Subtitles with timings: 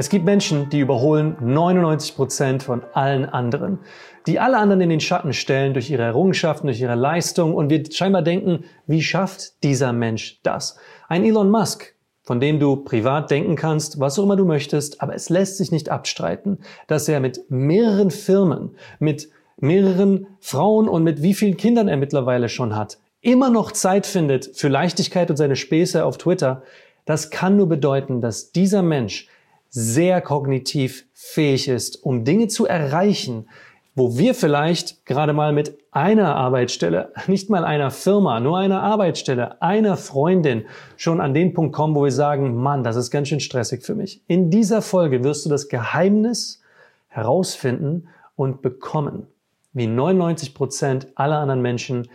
[0.00, 3.80] Es gibt Menschen, die überholen 99 Prozent von allen anderen,
[4.26, 7.84] die alle anderen in den Schatten stellen durch ihre Errungenschaften, durch ihre Leistung und wir
[7.92, 10.78] scheinbar denken, wie schafft dieser Mensch das?
[11.08, 15.14] Ein Elon Musk, von dem du privat denken kannst, was auch immer du möchtest, aber
[15.14, 19.28] es lässt sich nicht abstreiten, dass er mit mehreren Firmen, mit
[19.58, 24.56] mehreren Frauen und mit wie vielen Kindern er mittlerweile schon hat, immer noch Zeit findet
[24.56, 26.62] für Leichtigkeit und seine Späße auf Twitter,
[27.04, 29.28] das kann nur bedeuten, dass dieser Mensch
[29.70, 33.48] sehr kognitiv fähig ist, um Dinge zu erreichen,
[33.94, 39.60] wo wir vielleicht gerade mal mit einer Arbeitsstelle, nicht mal einer Firma, nur einer Arbeitsstelle,
[39.62, 40.64] einer Freundin
[40.96, 43.94] schon an den Punkt kommen, wo wir sagen, Mann, das ist ganz schön stressig für
[43.94, 44.22] mich.
[44.26, 46.62] In dieser Folge wirst du das Geheimnis
[47.08, 49.26] herausfinden und bekommen,
[49.72, 52.08] wie 99 Prozent aller anderen Menschen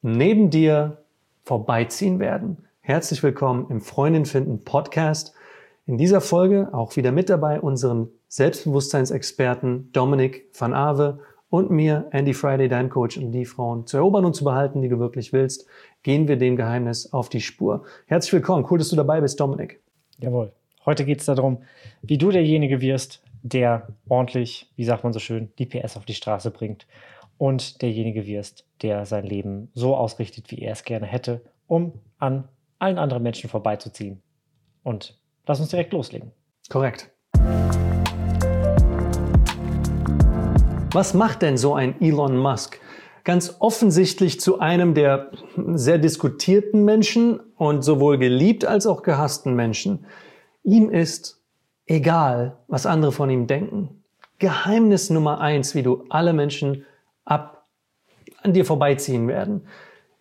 [0.00, 0.98] neben dir
[1.44, 2.64] vorbeiziehen werden.
[2.80, 5.34] Herzlich willkommen im Freundin finden Podcast.
[5.92, 11.18] In dieser Folge auch wieder mit dabei unseren Selbstbewusstseinsexperten Dominik van Ave
[11.50, 14.88] und mir, Andy Friday, dein Coach, um die Frauen zu erobern und zu behalten, die
[14.88, 15.66] du wirklich willst,
[16.02, 17.84] gehen wir dem Geheimnis auf die Spur.
[18.06, 19.82] Herzlich willkommen, cool, dass du dabei bist, Dominik.
[20.16, 20.54] Jawohl.
[20.86, 21.58] Heute geht es darum,
[22.00, 26.14] wie du derjenige wirst, der ordentlich, wie sagt man so schön, die PS auf die
[26.14, 26.86] Straße bringt
[27.36, 32.48] und derjenige wirst, der sein Leben so ausrichtet, wie er es gerne hätte, um an
[32.78, 34.22] allen anderen Menschen vorbeizuziehen
[34.82, 36.30] und Lass uns direkt loslegen.
[36.68, 37.10] Korrekt.
[40.92, 42.78] Was macht denn so ein Elon Musk?
[43.24, 45.30] Ganz offensichtlich zu einem der
[45.74, 50.06] sehr diskutierten Menschen und sowohl geliebt als auch gehassten Menschen.
[50.62, 51.40] Ihm ist
[51.86, 54.02] egal, was andere von ihm denken.
[54.38, 56.84] Geheimnis Nummer eins, wie du alle Menschen
[57.24, 57.66] ab
[58.42, 59.66] an dir vorbeiziehen werden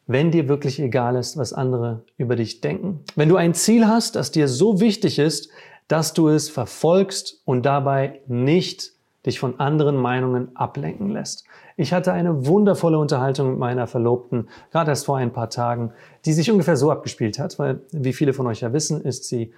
[0.08, 3.02] wenn dir wirklich egal ist, was andere über dich denken.
[3.16, 5.50] Wenn du ein Ziel hast, das dir so wichtig ist,
[5.88, 8.94] dass du es verfolgst und dabei nicht
[9.26, 11.46] dich von anderen Meinungen ablenken lässt.
[11.78, 15.92] Ich hatte eine wundervolle Unterhaltung mit meiner Verlobten, gerade erst vor ein paar Tagen,
[16.26, 19.54] die sich ungefähr so abgespielt hat, weil, wie viele von euch ja wissen, ist sie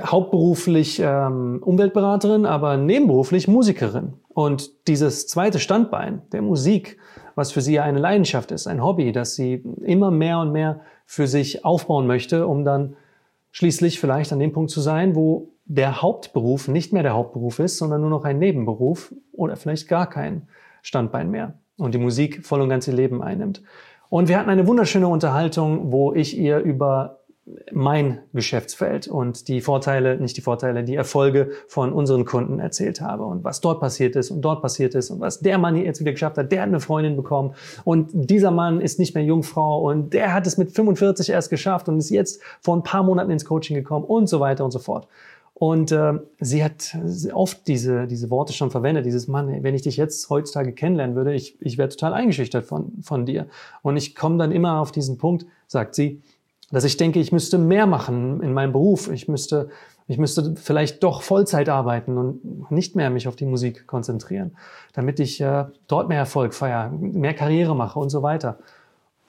[0.00, 4.14] hauptberuflich ähm, Umweltberaterin, aber nebenberuflich Musikerin.
[4.28, 6.98] Und dieses zweite Standbein der Musik
[7.38, 11.28] was für sie eine Leidenschaft ist, ein Hobby, das sie immer mehr und mehr für
[11.28, 12.96] sich aufbauen möchte, um dann
[13.52, 17.78] schließlich vielleicht an dem Punkt zu sein, wo der Hauptberuf nicht mehr der Hauptberuf ist,
[17.78, 20.48] sondern nur noch ein Nebenberuf oder vielleicht gar kein
[20.82, 23.62] Standbein mehr und die Musik voll und ganz ihr Leben einnimmt.
[24.08, 27.17] Und wir hatten eine wunderschöne Unterhaltung, wo ich ihr über
[27.72, 33.24] mein Geschäftsfeld und die Vorteile, nicht die Vorteile, die Erfolge von unseren Kunden erzählt habe
[33.24, 36.12] und was dort passiert ist und dort passiert ist und was der Mann jetzt wieder
[36.12, 36.52] geschafft hat.
[36.52, 37.54] Der hat eine Freundin bekommen
[37.84, 41.88] und dieser Mann ist nicht mehr Jungfrau und der hat es mit 45 erst geschafft
[41.88, 44.78] und ist jetzt vor ein paar Monaten ins Coaching gekommen und so weiter und so
[44.78, 45.08] fort.
[45.58, 46.96] Und äh, sie hat
[47.32, 51.34] oft diese, diese Worte schon verwendet, dieses Mann, wenn ich dich jetzt heutzutage kennenlernen würde,
[51.34, 53.48] ich, ich wäre total eingeschüchtert von, von dir.
[53.82, 56.22] Und ich komme dann immer auf diesen Punkt, sagt sie,
[56.70, 59.10] dass ich denke, ich müsste mehr machen in meinem Beruf.
[59.10, 59.70] Ich müsste,
[60.06, 64.56] ich müsste vielleicht doch Vollzeit arbeiten und nicht mehr mich auf die Musik konzentrieren,
[64.92, 68.58] damit ich äh, dort mehr Erfolg feiere, mehr Karriere mache und so weiter.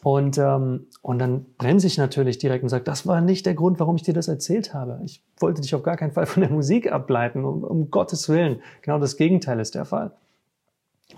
[0.02, 3.80] Und, ähm, und dann bremse ich natürlich direkt und sage, das war nicht der Grund,
[3.80, 5.02] warum ich dir das erzählt habe.
[5.04, 8.62] Ich wollte dich auf gar keinen Fall von der Musik ableiten, um, um Gottes Willen.
[8.82, 10.12] Genau das Gegenteil ist der Fall.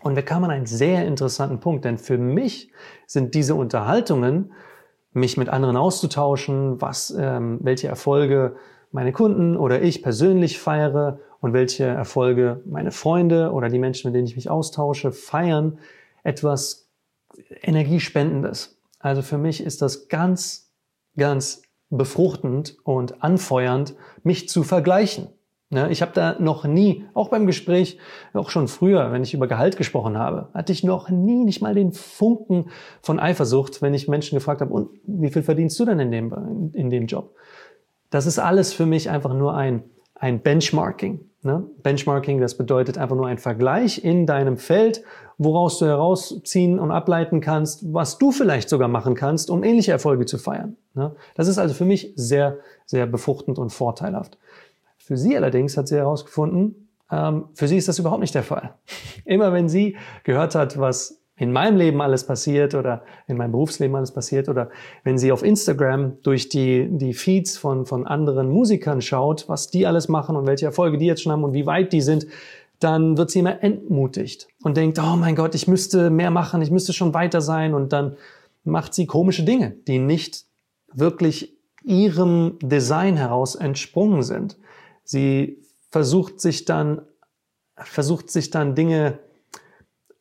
[0.02, 2.72] Und wir kamen an einen sehr interessanten Punkt, denn für mich
[3.06, 4.52] sind diese Unterhaltungen
[5.14, 8.56] mich mit anderen auszutauschen, was, ähm, welche Erfolge
[8.92, 14.16] meine Kunden oder ich persönlich feiere und welche Erfolge meine Freunde oder die Menschen, mit
[14.16, 15.80] denen ich mich austausche, feiern,
[16.24, 16.90] etwas
[17.62, 18.78] Energiespendendes.
[19.00, 20.72] Also für mich ist das ganz,
[21.18, 25.28] ganz befruchtend und anfeuernd, mich zu vergleichen.
[25.74, 27.98] Ne, ich habe da noch nie, auch beim Gespräch,
[28.34, 31.74] auch schon früher, wenn ich über Gehalt gesprochen habe, hatte ich noch nie nicht mal
[31.74, 32.66] den Funken
[33.02, 36.72] von Eifersucht, wenn ich Menschen gefragt habe, und wie viel verdienst du denn in dem,
[36.74, 37.36] in, dem Job?
[38.10, 39.84] Das ist alles für mich einfach nur ein,
[40.14, 41.22] ein Benchmarking.
[41.42, 41.64] Ne?
[41.82, 45.04] Benchmarking, das bedeutet einfach nur ein Vergleich in deinem Feld,
[45.38, 50.26] woraus du herausziehen und ableiten kannst, was du vielleicht sogar machen kannst, um ähnliche Erfolge
[50.26, 50.76] zu feiern.
[50.96, 51.16] Ne?
[51.36, 54.38] Das ist also für mich sehr, sehr befruchtend und vorteilhaft.
[55.04, 58.76] Für sie allerdings hat sie herausgefunden, ähm, für sie ist das überhaupt nicht der Fall.
[59.26, 63.96] Immer wenn sie gehört hat, was in meinem Leben alles passiert oder in meinem Berufsleben
[63.96, 64.70] alles passiert oder
[65.04, 69.88] wenn sie auf Instagram durch die, die Feeds von, von anderen Musikern schaut, was die
[69.88, 72.28] alles machen und welche Erfolge die jetzt schon haben und wie weit die sind,
[72.80, 76.70] dann wird sie immer entmutigt und denkt, oh mein Gott, ich müsste mehr machen, ich
[76.70, 78.18] müsste schon weiter sein und dann
[78.64, 80.46] macht sie komische Dinge, die nicht
[80.94, 84.58] wirklich ihrem Design heraus entsprungen sind.
[85.04, 87.02] Sie versucht sich dann,
[87.76, 89.20] versucht sich dann Dinge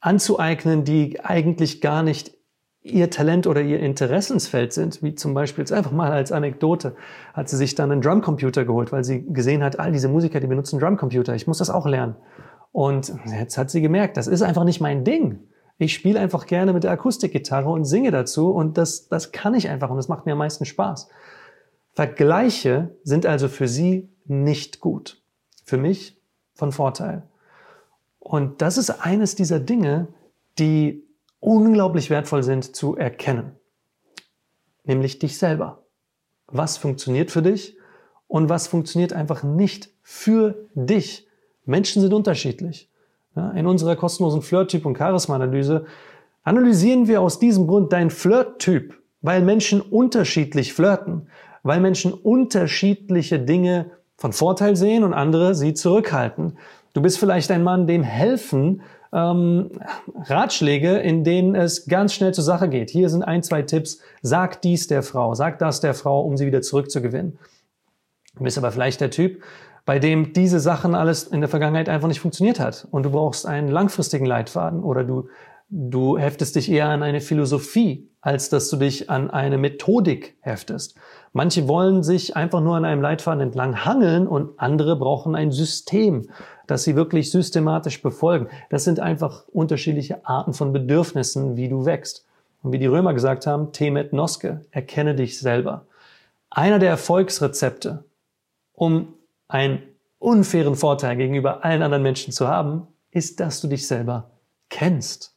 [0.01, 2.37] anzueignen, die eigentlich gar nicht
[2.83, 6.97] ihr Talent oder ihr Interessensfeld sind, wie zum Beispiel jetzt einfach mal als Anekdote,
[7.35, 10.47] hat sie sich dann einen Drumcomputer geholt, weil sie gesehen hat, all diese Musiker, die
[10.47, 12.17] benutzen Drumcomputer, ich muss das auch lernen.
[12.73, 15.41] Und jetzt hat sie gemerkt, das ist einfach nicht mein Ding.
[15.77, 19.69] Ich spiele einfach gerne mit der Akustikgitarre und singe dazu und das, das kann ich
[19.69, 21.09] einfach und das macht mir am meisten Spaß.
[21.93, 25.21] Vergleiche sind also für sie nicht gut.
[25.65, 26.17] Für mich
[26.55, 27.23] von Vorteil.
[28.19, 30.09] Und das ist eines dieser Dinge,
[30.59, 31.05] die
[31.41, 33.57] unglaublich wertvoll sind zu erkennen.
[34.85, 35.85] Nämlich dich selber.
[36.47, 37.77] Was funktioniert für dich
[38.29, 41.27] und was funktioniert einfach nicht für dich.
[41.65, 42.89] Menschen sind unterschiedlich.
[43.55, 45.87] in unserer kostenlosen Flirt-Typ- und Charisma-Analyse
[46.43, 51.29] analysieren wir aus diesem Grund deinen Flirt-Typ, weil Menschen unterschiedlich flirten,
[51.63, 56.59] weil Menschen unterschiedliche Dinge von Vorteil sehen und andere sie zurückhalten.
[56.93, 58.83] Du bist vielleicht ein Mann, dem helfen
[59.13, 59.71] ähm,
[60.27, 62.91] Ratschläge, in denen es ganz schnell zur Sache geht.
[62.91, 63.99] Hier sind ein, zwei Tipps.
[64.21, 67.39] Sag dies der Frau, sag das der Frau, um sie wieder zurückzugewinnen.
[68.37, 69.43] Du bist aber vielleicht der Typ,
[69.87, 73.47] bei dem diese Sachen alles in der Vergangenheit einfach nicht funktioniert hat und du brauchst
[73.47, 75.29] einen langfristigen Leitfaden oder du,
[75.71, 80.97] du heftest dich eher an eine Philosophie, als dass du dich an eine Methodik heftest.
[81.33, 86.29] Manche wollen sich einfach nur an einem Leitfaden entlang hangeln und andere brauchen ein System,
[86.67, 88.49] das sie wirklich systematisch befolgen.
[88.69, 92.27] Das sind einfach unterschiedliche Arten von Bedürfnissen, wie du wächst.
[92.63, 95.87] Und wie die Römer gesagt haben, Temet Noske, erkenne dich selber.
[96.51, 98.05] Einer der Erfolgsrezepte,
[98.73, 99.15] um
[99.49, 99.83] einen
[100.19, 104.31] unfairen Vorteil gegenüber allen anderen Menschen zu haben, ist, dass du dich selber
[104.69, 105.35] kennst.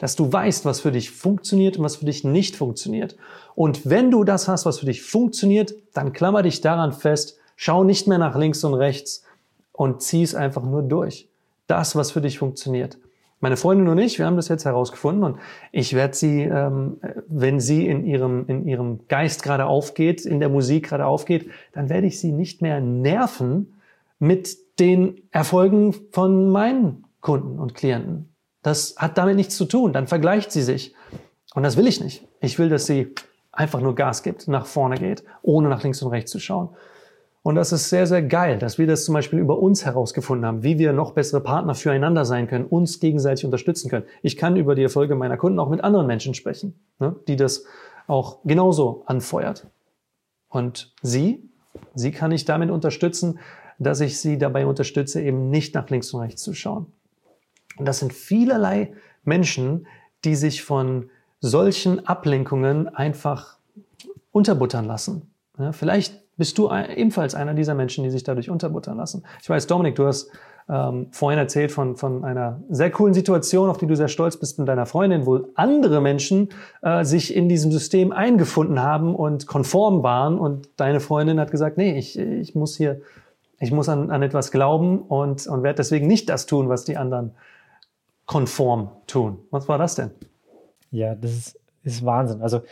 [0.00, 3.16] Dass du weißt, was für dich funktioniert und was für dich nicht funktioniert.
[3.54, 7.84] Und wenn du das hast, was für dich funktioniert, dann klammer dich daran fest, schau
[7.84, 9.24] nicht mehr nach links und rechts,
[9.80, 11.26] und zieh es einfach nur durch.
[11.66, 12.98] Das, was für dich funktioniert.
[13.40, 15.38] Meine Freundin und ich, wir haben das jetzt herausgefunden und
[15.72, 16.98] ich werde sie, ähm,
[17.28, 21.88] wenn sie in ihrem, in ihrem Geist gerade aufgeht, in der Musik gerade aufgeht, dann
[21.88, 23.72] werde ich sie nicht mehr nerven
[24.18, 28.29] mit den Erfolgen von meinen Kunden und Klienten.
[28.62, 29.92] Das hat damit nichts zu tun.
[29.92, 30.94] Dann vergleicht sie sich.
[31.54, 32.26] Und das will ich nicht.
[32.40, 33.14] Ich will, dass sie
[33.52, 36.70] einfach nur Gas gibt, nach vorne geht, ohne nach links und rechts zu schauen.
[37.42, 40.62] Und das ist sehr, sehr geil, dass wir das zum Beispiel über uns herausgefunden haben,
[40.62, 44.04] wie wir noch bessere Partner füreinander sein können, uns gegenseitig unterstützen können.
[44.22, 47.64] Ich kann über die Erfolge meiner Kunden auch mit anderen Menschen sprechen, ne, die das
[48.06, 49.68] auch genauso anfeuert.
[50.48, 51.48] Und sie,
[51.94, 53.38] sie kann ich damit unterstützen,
[53.78, 56.92] dass ich sie dabei unterstütze, eben nicht nach links und rechts zu schauen.
[57.76, 58.92] Und das sind vielerlei
[59.24, 59.86] Menschen,
[60.24, 63.56] die sich von solchen Ablenkungen einfach
[64.32, 65.30] unterbuttern lassen.
[65.58, 69.24] Ja, vielleicht bist du ebenfalls einer dieser Menschen, die sich dadurch unterbuttern lassen.
[69.42, 70.30] Ich weiß, Dominik, du hast
[70.70, 74.58] ähm, vorhin erzählt von, von einer sehr coolen Situation, auf die du sehr stolz bist
[74.58, 76.48] mit deiner Freundin, wo andere Menschen
[76.82, 81.76] äh, sich in diesem System eingefunden haben und konform waren und deine Freundin hat gesagt,
[81.76, 83.00] nee, ich, ich muss hier,
[83.58, 86.96] ich muss an, an etwas glauben und, und werde deswegen nicht das tun, was die
[86.96, 87.32] anderen
[88.30, 89.40] konform tun.
[89.50, 90.12] Was war das denn?
[90.92, 92.42] Ja, das ist, ist Wahnsinn.
[92.42, 92.62] Also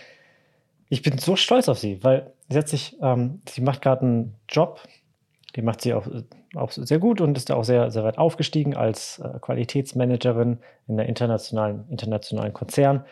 [0.88, 4.34] ich bin so stolz auf sie, weil sie hat sich, ähm, sie macht gerade einen
[4.48, 4.80] Job,
[5.56, 6.06] den macht sie auch,
[6.54, 10.94] auch sehr gut und ist da auch sehr, sehr weit aufgestiegen als äh, Qualitätsmanagerin in
[10.94, 13.04] einer internationalen, internationalen Konzern.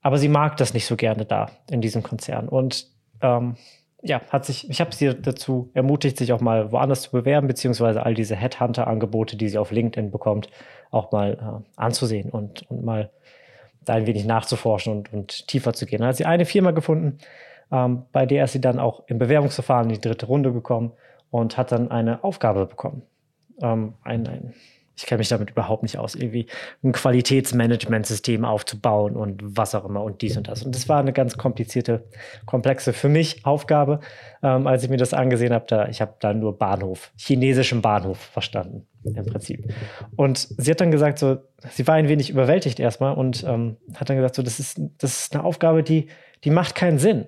[0.00, 2.48] Aber sie mag das nicht so gerne da in diesem Konzern.
[2.48, 2.86] Und
[3.20, 3.56] ähm,
[4.02, 8.04] ja, hat sich, ich habe sie dazu ermutigt, sich auch mal woanders zu bewerben, beziehungsweise
[8.04, 10.48] all diese Headhunter-Angebote, die sie auf LinkedIn bekommt,
[10.90, 13.10] auch mal äh, anzusehen und, und mal
[13.84, 16.00] da ein wenig nachzuforschen und, und tiefer zu gehen.
[16.00, 17.18] Dann hat sie eine Firma gefunden,
[17.70, 20.92] ähm, bei der ist sie dann auch im Bewerbungsverfahren in die dritte Runde gekommen
[21.30, 23.02] und hat dann eine Aufgabe bekommen.
[23.60, 24.54] Ähm, ein, ein,
[24.96, 26.46] ich kenne mich damit überhaupt nicht aus, irgendwie
[26.82, 30.62] ein Qualitätsmanagementsystem aufzubauen und was auch immer und dies und das.
[30.62, 32.04] Und das war eine ganz komplizierte,
[32.46, 34.00] komplexe für mich Aufgabe,
[34.42, 35.64] ähm, als ich mir das angesehen habe.
[35.66, 39.72] Da, ich habe da nur Bahnhof, chinesischen Bahnhof verstanden im Prinzip.
[40.16, 41.38] Und sie hat dann gesagt, so,
[41.70, 45.24] sie war ein wenig überwältigt erstmal und ähm, hat dann gesagt, so, das ist, das
[45.24, 46.08] ist eine Aufgabe, die,
[46.44, 47.26] die macht keinen Sinn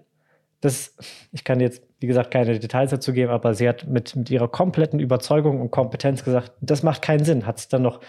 [0.64, 0.96] das,
[1.32, 4.48] ich kann jetzt, wie gesagt, keine Details dazu geben, aber sie hat mit, mit ihrer
[4.48, 7.46] kompletten Überzeugung und Kompetenz gesagt, das macht keinen Sinn.
[7.46, 8.00] Hat sich dann noch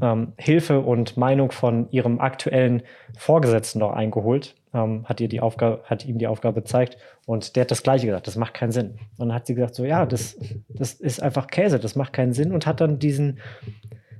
[0.00, 2.82] ähm, Hilfe und Meinung von ihrem aktuellen
[3.16, 6.96] Vorgesetzten noch eingeholt, ähm, hat, ihr die Aufgabe, hat ihm die Aufgabe gezeigt
[7.26, 8.98] und der hat das Gleiche gesagt, das macht keinen Sinn.
[9.18, 12.32] Und dann hat sie gesagt, so, ja, das, das ist einfach Käse, das macht keinen
[12.32, 13.40] Sinn und hat dann diesen,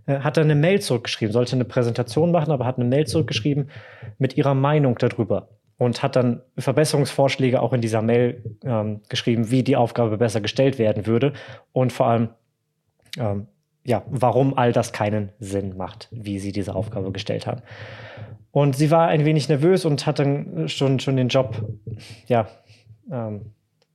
[0.07, 3.71] äh, hat dann eine Mail zurückgeschrieben, sollte eine Präsentation machen, aber hat eine Mail zurückgeschrieben
[4.19, 5.49] mit ihrer Meinung darüber
[5.83, 10.79] und hat dann Verbesserungsvorschläge auch in dieser Mail ähm, geschrieben, wie die Aufgabe besser gestellt
[10.79, 11.33] werden würde
[11.73, 12.29] und vor allem,
[13.19, 13.49] ähm,
[13.83, 17.63] ja, warum all das keinen Sinn macht, wie sie diese Aufgabe gestellt haben.
[18.53, 21.61] Und sie war ein wenig nervös und hat dann schon, schon den Job,
[22.29, 22.47] ja,
[23.11, 23.47] ähm,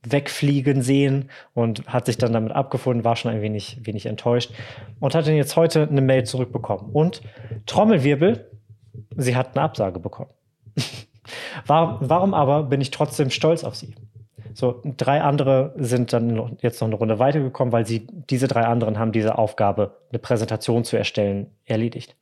[0.06, 4.52] wegfliegen sehen und hat sich dann damit abgefunden, war schon ein wenig, wenig enttäuscht
[5.00, 6.90] und hat dann jetzt heute eine Mail zurückbekommen.
[6.92, 7.22] Und
[7.64, 8.50] Trommelwirbel,
[9.16, 10.30] sie hat eine Absage bekommen.
[11.66, 13.94] Warum aber bin ich trotzdem stolz auf sie?
[14.54, 18.64] So, drei andere sind dann noch, jetzt noch eine Runde weitergekommen, weil sie, diese drei
[18.64, 22.16] anderen haben diese Aufgabe, eine Präsentation zu erstellen, erledigt.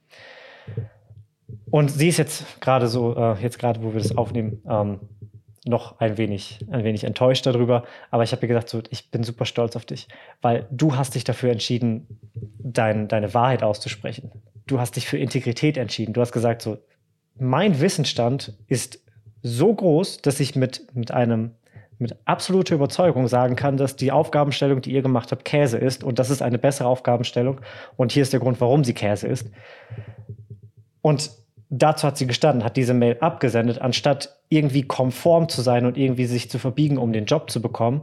[1.71, 5.00] Und sie ist jetzt gerade so, äh, jetzt gerade, wo wir das aufnehmen, ähm,
[5.64, 7.85] noch ein wenig, ein wenig enttäuscht darüber.
[8.11, 10.09] Aber ich habe mir gedacht, so, ich bin super stolz auf dich,
[10.40, 12.07] weil du hast dich dafür entschieden,
[12.59, 14.31] dein, deine Wahrheit auszusprechen.
[14.66, 16.12] Du hast dich für Integrität entschieden.
[16.12, 16.78] Du hast gesagt, so,
[17.38, 19.00] mein Wissensstand ist
[19.47, 21.53] so groß, dass ich mit, mit einem
[21.99, 26.19] mit absoluter Überzeugung sagen kann, dass die Aufgabenstellung, die ihr gemacht habt, Käse ist und
[26.19, 27.61] das ist eine bessere Aufgabenstellung
[27.97, 29.50] und hier ist der Grund, warum sie Käse ist.
[31.00, 31.31] Und
[31.71, 36.26] dazu hat sie gestanden, hat diese Mail abgesendet, anstatt irgendwie konform zu sein und irgendwie
[36.26, 38.03] sich zu verbiegen, um den Job zu bekommen.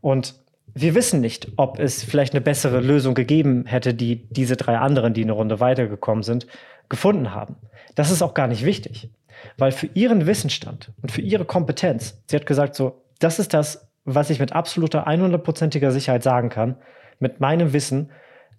[0.00, 0.34] Und
[0.72, 5.14] wir wissen nicht, ob es vielleicht eine bessere Lösung gegeben hätte, die diese drei anderen,
[5.14, 6.46] die eine Runde weitergekommen sind,
[6.88, 7.56] gefunden haben.
[7.96, 9.10] Das ist auch gar nicht wichtig,
[9.58, 13.88] weil für ihren Wissensstand und für ihre Kompetenz, sie hat gesagt, so, das ist das,
[14.04, 16.76] was ich mit absoluter 100%iger Sicherheit sagen kann,
[17.18, 18.10] mit meinem Wissen,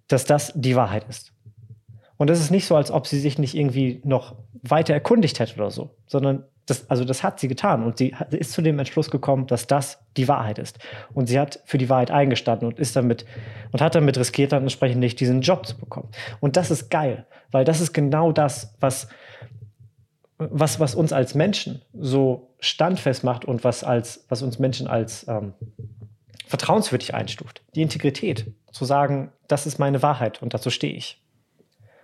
[0.08, 1.32] dass das die Wahrheit ist.
[2.16, 5.54] Und es ist nicht so, als ob sie sich nicht irgendwie noch weiter erkundigt hätte
[5.54, 9.10] oder so, sondern das, also das hat sie getan und sie ist zu dem Entschluss
[9.10, 10.78] gekommen, dass das die Wahrheit ist.
[11.14, 13.24] Und sie hat für die Wahrheit eingestanden und ist damit
[13.72, 16.08] und hat damit riskiert, dann entsprechend nicht diesen Job zu bekommen.
[16.40, 19.08] Und das ist geil, weil das ist genau das, was,
[20.38, 25.26] was, was uns als Menschen so standfest macht und was, als, was uns Menschen als
[25.28, 25.52] ähm,
[26.46, 27.62] vertrauenswürdig einstuft.
[27.74, 31.22] Die Integrität, zu sagen, das ist meine Wahrheit und dazu stehe ich.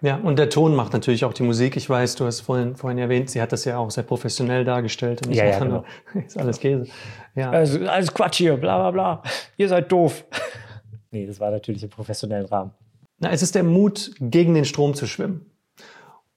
[0.01, 1.77] Ja, und der Ton macht natürlich auch die Musik.
[1.77, 5.27] Ich weiß, du hast vorhin, vorhin erwähnt, sie hat das ja auch sehr professionell dargestellt.
[5.27, 5.85] Und ja, ja, genau.
[6.27, 6.87] ist alles Käse.
[7.35, 7.51] Ja.
[7.51, 9.23] Also, alles Quatsch hier, bla bla bla.
[9.57, 10.25] Ihr seid doof.
[11.11, 12.73] nee, das war natürlich im professionellen Rahmen.
[13.19, 15.51] Na, es ist der Mut, gegen den Strom zu schwimmen.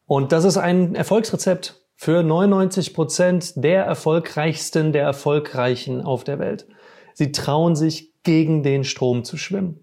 [0.06, 6.68] Und das ist ein Erfolgsrezept für 99 Prozent der erfolgreichsten, der erfolgreichen auf der Welt.
[7.13, 9.80] Sie trauen sich, gegen den Strom zu schwimmen.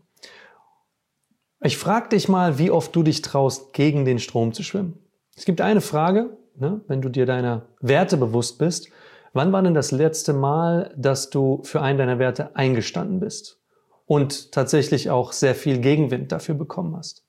[1.63, 4.99] Ich frage dich mal, wie oft du dich traust, gegen den Strom zu schwimmen.
[5.35, 8.91] Es gibt eine Frage, ne, wenn du dir deiner Werte bewusst bist.
[9.33, 13.59] Wann war denn das letzte Mal, dass du für einen deiner Werte eingestanden bist
[14.05, 17.25] und tatsächlich auch sehr viel Gegenwind dafür bekommen hast?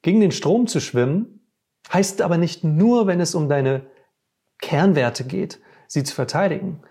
[0.00, 1.43] Gegen den Strom zu schwimmen
[1.92, 3.86] heißt aber nicht nur, wenn es um deine
[4.60, 6.82] Kernwerte geht, sie zu verteidigen.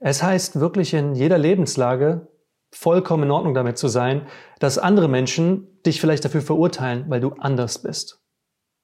[0.00, 2.28] Es heißt wirklich in jeder Lebenslage
[2.72, 4.26] vollkommen in Ordnung damit zu sein,
[4.58, 8.20] dass andere Menschen dich vielleicht dafür verurteilen, weil du anders bist.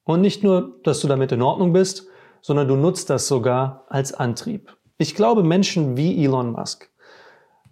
[0.04, 2.06] Und nicht nur, dass du damit in Ordnung bist,
[2.40, 4.76] sondern du nutzt das sogar als Antrieb.
[4.98, 6.90] Ich glaube, Menschen wie Elon Musk,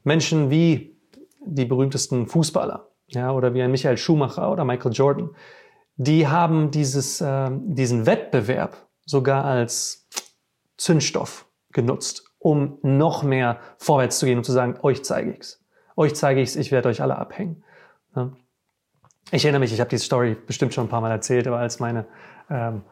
[0.04, 0.98] Menschen wie
[1.44, 5.30] die berühmtesten Fußballer, ja, oder wie ein Michael Schumacher oder Michael Jordan,
[5.96, 10.08] die haben dieses, äh, diesen Wettbewerb sogar als
[10.76, 15.62] Zündstoff genutzt, um noch mehr vorwärts zu gehen und zu sagen, euch zeige ich's
[15.96, 17.64] euch zeige ich es, ich werde euch alle abhängen.
[18.14, 18.30] Ja.
[19.32, 21.80] Ich erinnere mich, ich habe diese Story bestimmt schon ein paar Mal erzählt, aber als
[21.80, 22.06] meine,
[22.48, 22.82] ähm,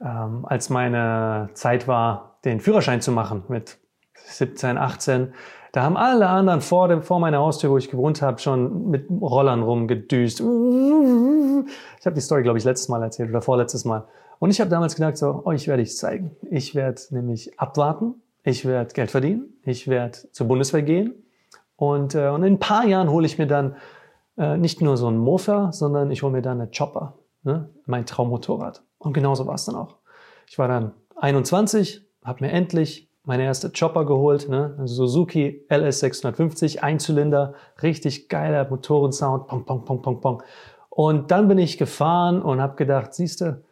[0.00, 3.78] ähm, als meine Zeit war, den Führerschein zu machen mit
[4.26, 5.32] 17, 18,
[5.72, 9.08] da haben alle anderen vor, dem, vor meiner Haustür, wo ich gewohnt habe, schon mit
[9.08, 10.40] Rollern rumgedüst.
[10.40, 14.06] Ich habe die Story, glaube ich, letztes Mal erzählt oder vorletztes Mal.
[14.40, 16.34] Und ich habe damals gedacht, so, euch werde ich zeigen.
[16.50, 21.14] Ich werde nämlich abwarten, ich werde Geld verdienen, ich werde zur Bundeswehr gehen,
[21.80, 23.74] und, äh, und in ein paar Jahren hole ich mir dann
[24.36, 27.70] äh, nicht nur so einen Mofa, sondern ich hole mir dann eine Chopper, ne?
[27.86, 28.82] mein Traummotorrad.
[28.98, 29.96] Und genauso war es dann auch.
[30.46, 34.76] Ich war dann 21, habe mir endlich meine erste Chopper geholt, ne?
[34.84, 40.42] Suzuki LS650, Einzylinder, richtig geiler Motorensound, pong, pong, pong, pong, pong.
[40.88, 43.64] Und dann bin ich gefahren und habe gedacht, siehste,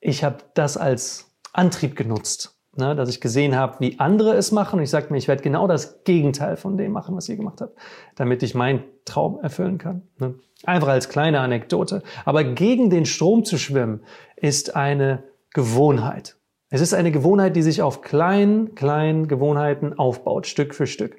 [0.00, 4.78] ich habe das als Antrieb genutzt ne, dass ich gesehen habe, wie andere es machen.
[4.78, 7.60] Und ich sagte mir, ich werde genau das Gegenteil von dem machen, was ihr gemacht
[7.60, 7.76] habt,
[8.14, 10.02] damit ich meinen Traum erfüllen kann.
[10.18, 10.34] Ne.
[10.64, 12.02] Einfach als kleine Anekdote.
[12.24, 14.02] Aber gegen den Strom zu schwimmen
[14.36, 16.36] ist eine Gewohnheit.
[16.70, 21.16] Es ist eine Gewohnheit, die sich auf kleinen, kleinen Gewohnheiten aufbaut, Stück für Stück.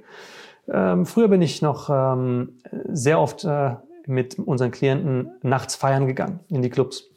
[0.72, 3.75] Ähm, früher bin ich noch ähm, sehr oft äh,
[4.06, 7.10] mit unseren Klienten nachts feiern gegangen in die Clubs.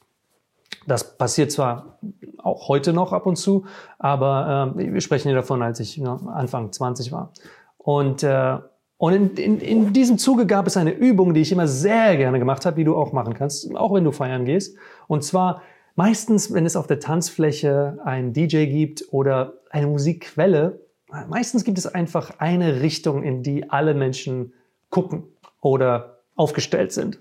[0.86, 1.98] Das passiert zwar
[2.38, 3.66] auch heute noch ab und zu,
[3.98, 7.32] aber äh, wir sprechen hier davon, als ich ne, Anfang 20 war.
[7.76, 8.56] Und, äh,
[8.96, 12.38] und in, in, in diesem Zuge gab es eine Übung, die ich immer sehr gerne
[12.38, 14.76] gemacht habe, die du auch machen kannst, auch wenn du feiern gehst.
[15.06, 15.60] Und zwar
[15.94, 20.80] meistens, wenn es auf der Tanzfläche einen DJ gibt oder eine Musikquelle,
[21.28, 24.52] meistens gibt es einfach eine Richtung, in die alle Menschen
[24.90, 25.24] gucken
[25.60, 27.20] oder aufgestellt sind.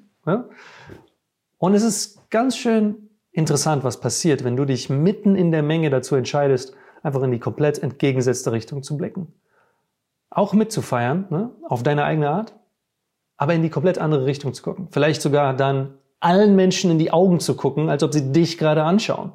[1.58, 5.90] Und es ist ganz schön interessant, was passiert, wenn du dich mitten in der Menge
[5.90, 6.74] dazu entscheidest,
[7.04, 9.34] einfach in die komplett entgegengesetzte Richtung zu blicken.
[10.30, 11.52] Auch mitzufeiern, ne?
[11.68, 12.54] auf deine eigene Art,
[13.38, 14.88] aber in die komplett andere Richtung zu gucken.
[14.92, 18.84] Vielleicht sogar dann allen Menschen in die Augen zu gucken, als ob sie dich gerade
[18.84, 19.34] anschauen.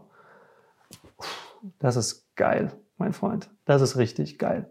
[1.78, 3.50] Das ist geil, mein Freund.
[3.64, 4.71] Das ist richtig geil.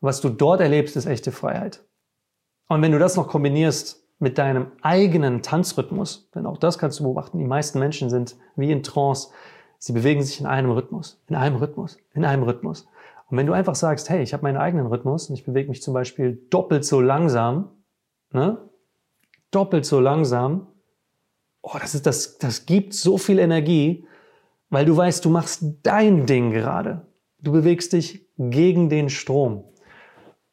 [0.00, 1.82] Was du dort erlebst, ist echte Freiheit.
[2.68, 7.04] Und wenn du das noch kombinierst mit deinem eigenen Tanzrhythmus, denn auch das kannst du
[7.04, 9.30] beobachten, die meisten Menschen sind wie in Trance,
[9.78, 12.86] sie bewegen sich in einem Rhythmus, in einem Rhythmus, in einem Rhythmus.
[13.30, 15.82] Und wenn du einfach sagst, hey, ich habe meinen eigenen Rhythmus und ich bewege mich
[15.82, 17.70] zum Beispiel doppelt so langsam,
[18.32, 18.58] ne?
[19.50, 20.66] doppelt so langsam,
[21.64, 24.06] oh, das, ist, das, das gibt so viel Energie,
[24.70, 27.06] weil du weißt, du machst dein Ding gerade.
[27.40, 29.64] Du bewegst dich gegen den Strom.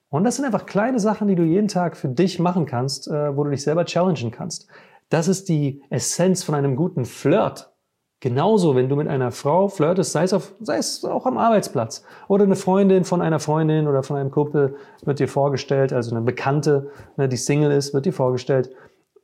[0.10, 3.36] Und das sind einfach kleine Sachen, die du jeden Tag für dich machen kannst, äh,
[3.36, 4.68] wo du dich selber challengen kannst.
[5.10, 7.74] Das ist die Essenz von einem guten Flirt.
[8.20, 12.04] Genauso, wenn du mit einer Frau flirtest, sei es, auf, sei es auch am Arbeitsplatz
[12.28, 16.24] oder eine Freundin von einer Freundin oder von einem Kumpel wird dir vorgestellt, also eine
[16.24, 18.70] Bekannte, ne, die Single ist, wird dir vorgestellt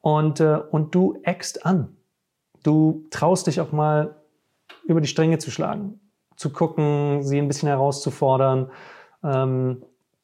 [0.02, 1.96] und, äh, und du eckst an.
[2.64, 4.22] Du traust dich auch mal
[4.86, 6.00] über die Stränge zu schlagen,
[6.36, 8.72] zu gucken, sie ein bisschen herauszufordern.
[9.24, 9.84] Ähm,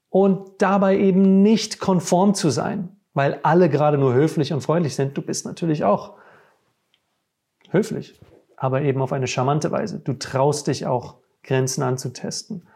[0.10, 5.18] und dabei eben nicht konform zu sein, weil alle gerade nur höflich und freundlich sind.
[5.18, 6.18] Du bist natürlich auch
[7.72, 8.20] höflich,
[8.56, 10.00] aber eben auf eine charmante Weise.
[10.00, 12.68] Du traust dich auch, Grenzen anzutesten,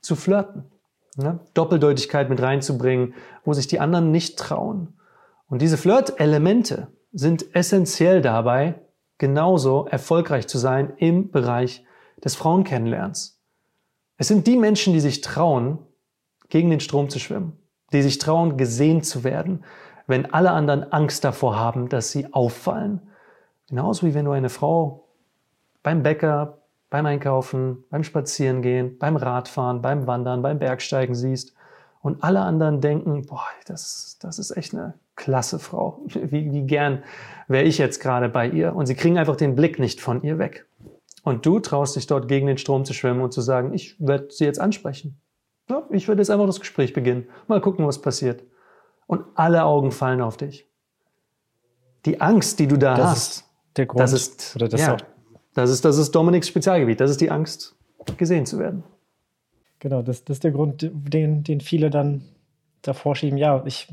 [0.00, 0.70] zu flirten,
[1.16, 1.40] ne?
[1.52, 4.94] Doppeldeutigkeit mit reinzubringen, wo sich die anderen nicht trauen.
[5.48, 8.80] Und diese Flirt-Elemente sind essentiell dabei,
[9.18, 11.84] genauso erfolgreich zu sein im Bereich
[12.22, 13.40] des Frauenkennenlernens.
[14.16, 15.78] Es sind die Menschen, die sich trauen,
[16.48, 17.58] gegen den Strom zu schwimmen,
[17.92, 19.64] die sich trauen, gesehen zu werden,
[20.06, 23.00] wenn alle anderen Angst davor haben, dass sie auffallen.
[23.68, 25.08] Genauso wie wenn du eine Frau
[25.82, 26.58] beim Bäcker,
[26.90, 31.54] beim Einkaufen, beim Spazierengehen, beim Radfahren, beim Wandern, beim Bergsteigen siehst
[32.02, 36.02] und alle anderen denken, boah, das, das ist echt eine klasse Frau.
[36.06, 37.02] Wie, wie gern
[37.48, 38.74] wäre ich jetzt gerade bei ihr?
[38.74, 40.66] Und sie kriegen einfach den Blick nicht von ihr weg.
[41.22, 44.28] Und du traust dich dort gegen den Strom zu schwimmen und zu sagen, ich werde
[44.30, 45.20] sie jetzt ansprechen.
[45.70, 47.26] Ja, ich werde jetzt einfach das Gespräch beginnen.
[47.48, 48.44] Mal gucken, was passiert.
[49.06, 50.68] Und alle Augen fallen auf dich.
[52.04, 53.44] Die Angst, die du da das hast, ist
[53.76, 54.96] der Grund, das ist, oder das ja,
[55.54, 57.00] das ist, das ist Dominiks Spezialgebiet.
[57.00, 57.74] Das ist die Angst,
[58.18, 58.84] gesehen zu werden.
[59.78, 62.24] Genau, das, das ist der Grund, den, den viele dann
[62.82, 63.38] davor schieben.
[63.38, 63.88] Ja, ich,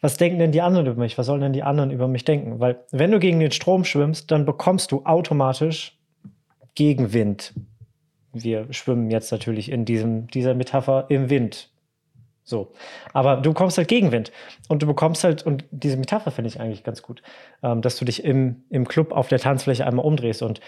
[0.00, 1.16] was denken denn die anderen über mich?
[1.18, 2.60] Was sollen denn die anderen über mich denken?
[2.60, 5.98] Weil, wenn du gegen den Strom schwimmst, dann bekommst du automatisch
[6.74, 7.54] Gegenwind
[8.42, 11.70] wir schwimmen jetzt natürlich in diesem, dieser Metapher im Wind.
[12.44, 12.72] So.
[13.12, 14.30] Aber du bekommst halt Gegenwind.
[14.68, 17.22] Und du bekommst halt, und diese Metapher finde ich eigentlich ganz gut,
[17.62, 20.42] ähm, dass du dich im, im Club auf der Tanzfläche einmal umdrehst.
[20.42, 20.60] Und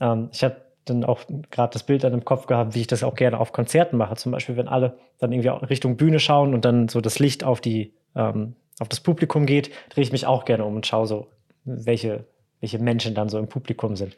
[0.00, 3.02] ähm, ich habe dann auch gerade das Bild dann im Kopf gehabt, wie ich das
[3.02, 4.16] auch gerne auf Konzerten mache.
[4.16, 7.60] Zum Beispiel, wenn alle dann irgendwie Richtung Bühne schauen und dann so das Licht auf
[7.60, 11.28] die, ähm, auf das Publikum geht, drehe ich mich auch gerne um und schaue so,
[11.64, 12.26] welche,
[12.60, 14.16] welche Menschen dann so im Publikum sind.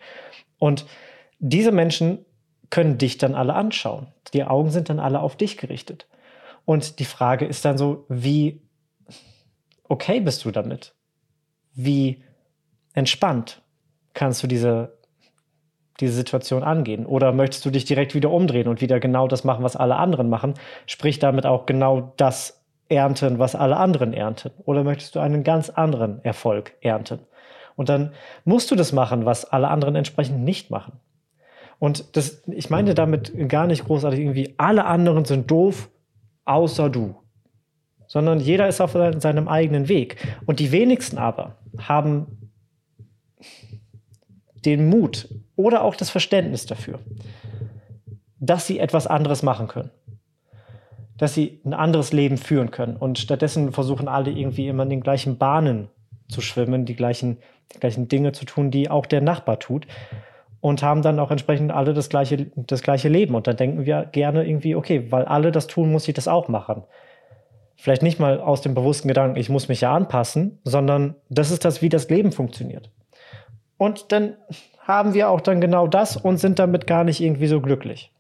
[0.59, 0.87] Und
[1.39, 2.25] diese Menschen
[2.71, 4.09] können dich dann alle anschauen.
[4.35, 6.09] Die Augen sind dann alle auf dich gerichtet.
[6.65, 8.63] Und die Frage ist dann so, wie
[9.85, 10.95] okay bist du damit?
[11.75, 12.25] Wie
[12.95, 13.63] entspannt
[14.15, 14.99] kannst du diese,
[16.01, 17.07] diese Situation angehen?
[17.07, 20.29] Oder möchtest du dich direkt wieder umdrehen und wieder genau das machen, was alle anderen
[20.29, 20.55] machen?
[20.87, 24.51] Sprich damit auch genau das ernten, was alle anderen ernten?
[24.65, 27.21] Oder möchtest du einen ganz anderen Erfolg ernten?
[27.77, 28.13] Und dann
[28.45, 30.95] musst du das machen, was alle anderen entsprechend nicht machen.
[31.79, 35.91] Und das, ich meine damit gar nicht großartig irgendwie, alle anderen sind doof,
[36.47, 37.17] außer du.
[38.07, 40.17] Sondern jeder ist auf seinem eigenen Weg.
[40.47, 42.51] Und die wenigsten aber haben
[44.65, 46.99] den Mut oder auch das Verständnis dafür,
[48.39, 49.91] dass sie etwas anderes machen können.
[51.19, 52.97] Dass sie ein anderes Leben führen können.
[52.97, 55.89] Und stattdessen versuchen alle irgendwie immer in den gleichen Bahnen
[56.29, 57.39] zu schwimmen, die gleichen,
[57.75, 59.87] die gleichen Dinge zu tun, die auch der Nachbar tut
[60.61, 63.35] und haben dann auch entsprechend alle das gleiche, das gleiche Leben.
[63.35, 66.49] Und dann denken wir gerne irgendwie, okay, weil alle das tun, muss ich das auch
[66.49, 66.83] machen.
[67.77, 71.65] Vielleicht nicht mal aus dem bewussten Gedanken, ich muss mich ja anpassen, sondern das ist
[71.65, 72.91] das, wie das Leben funktioniert.
[73.77, 74.37] Und dann
[74.81, 78.13] haben wir auch dann genau das und sind damit gar nicht irgendwie so glücklich.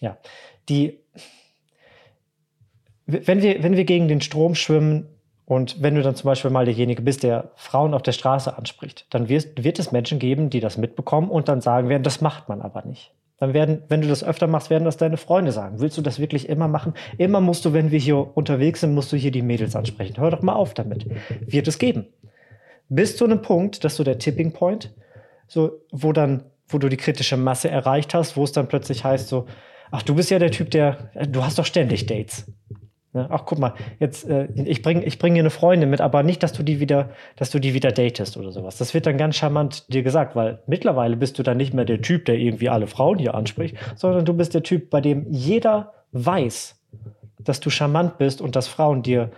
[0.00, 0.16] Ja,
[0.68, 0.98] die,
[3.06, 5.08] wenn wir, wenn wir gegen den Strom schwimmen
[5.46, 9.06] und wenn du dann zum Beispiel mal derjenige bist, der Frauen auf der Straße anspricht,
[9.10, 12.48] dann wirst, wird es Menschen geben, die das mitbekommen und dann sagen werden, das macht
[12.48, 13.12] man aber nicht.
[13.38, 15.80] Dann werden, wenn du das öfter machst, werden das deine Freunde sagen.
[15.80, 16.94] Willst du das wirklich immer machen?
[17.18, 20.16] Immer musst du, wenn wir hier unterwegs sind, musst du hier die Mädels ansprechen.
[20.18, 21.06] Hör doch mal auf damit.
[21.46, 22.06] Wird es geben.
[22.88, 24.94] Bis zu einem Punkt, dass du der Tipping Point,
[25.48, 29.28] so, wo dann, wo du die kritische Masse erreicht hast, wo es dann plötzlich heißt
[29.28, 29.46] so,
[29.90, 32.46] ach, du bist ja der Typ, der, du hast doch ständig Dates.
[33.14, 33.28] Ne?
[33.30, 36.42] Ach, guck mal, jetzt, äh, ich bringe ich bring dir eine Freundin mit, aber nicht,
[36.42, 38.76] dass du die wieder, dass du die wieder datest oder sowas.
[38.76, 42.02] Das wird dann ganz charmant dir gesagt, weil mittlerweile bist du dann nicht mehr der
[42.02, 45.94] Typ, der irgendwie alle Frauen hier anspricht, sondern du bist der Typ, bei dem jeder
[46.12, 46.80] weiß,
[47.38, 49.30] dass du charmant bist und dass Frauen dir,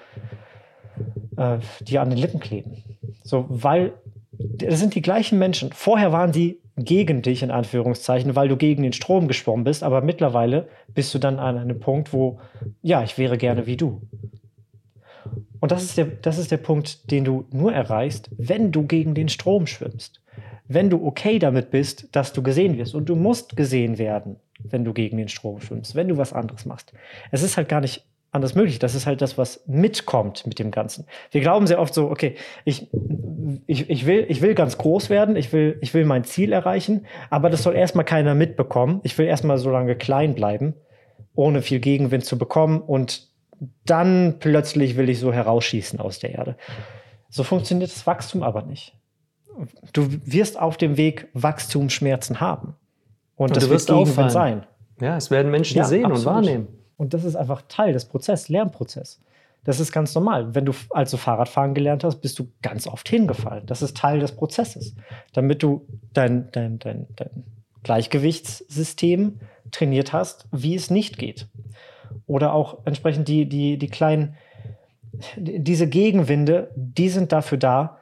[1.37, 2.83] äh, dir an den Lippen kleben.
[3.23, 3.93] So, weil
[4.33, 5.73] das sind die gleichen Menschen.
[5.73, 10.03] Vorher waren die gegen dich, in Anführungszeichen, weil du gegen den Strom geschwommen bist, aber
[10.03, 12.41] mittlerweile bist du dann an einem Punkt, wo,
[12.83, 14.03] ja, ich wäre gerne wie du.
[15.61, 19.15] Und das ist der, das ist der Punkt, den du nur erreichst, wenn du gegen
[19.15, 20.23] den Strom schwimmst.
[20.69, 22.95] Wenn du okay damit bist, dass du gesehen wirst.
[22.95, 26.67] Und du musst gesehen werden, wenn du gegen den Strom schwimmst, wenn du was anderes
[26.67, 26.93] machst.
[27.31, 28.79] Es ist halt gar nicht anders möglich.
[28.79, 31.07] Das ist halt das, was mitkommt mit dem Ganzen.
[31.31, 32.89] Wir glauben sehr oft so, okay, ich,
[33.67, 37.07] ich, ich, will, ich will ganz groß werden, ich will, ich will mein Ziel erreichen,
[37.31, 39.01] aber das soll erstmal keiner mitbekommen.
[39.03, 40.75] Ich will erstmal so lange klein bleiben,
[41.37, 43.29] ohne viel Gegenwind zu bekommen und
[43.85, 46.57] dann plötzlich will ich so herausschießen aus der Erde.
[47.31, 48.95] So funktioniert das Wachstum aber nicht.
[49.93, 52.75] Du wirst auf dem Weg Wachstumsschmerzen haben.
[53.37, 54.67] Und, und das wird Gegenwind sein.
[55.01, 56.27] Ja, es werden Menschen ja, sehen absolut.
[56.27, 56.69] und wahrnehmen.
[56.97, 59.21] Und das ist einfach Teil des Prozesses, Lernprozess.
[59.65, 60.55] Das ist ganz normal.
[60.55, 63.67] Wenn du also Fahrradfahren gelernt hast, bist du ganz oft hingefallen.
[63.67, 64.95] Das ist Teil des Prozesses.
[65.33, 67.45] Damit du dein, dein, dein, dein
[67.83, 71.49] Gleichgewichtssystem trainiert hast, wie es nicht geht.
[72.27, 74.37] Oder auch entsprechend die, die, die kleinen,
[75.37, 77.99] diese Gegenwinde, die sind dafür da,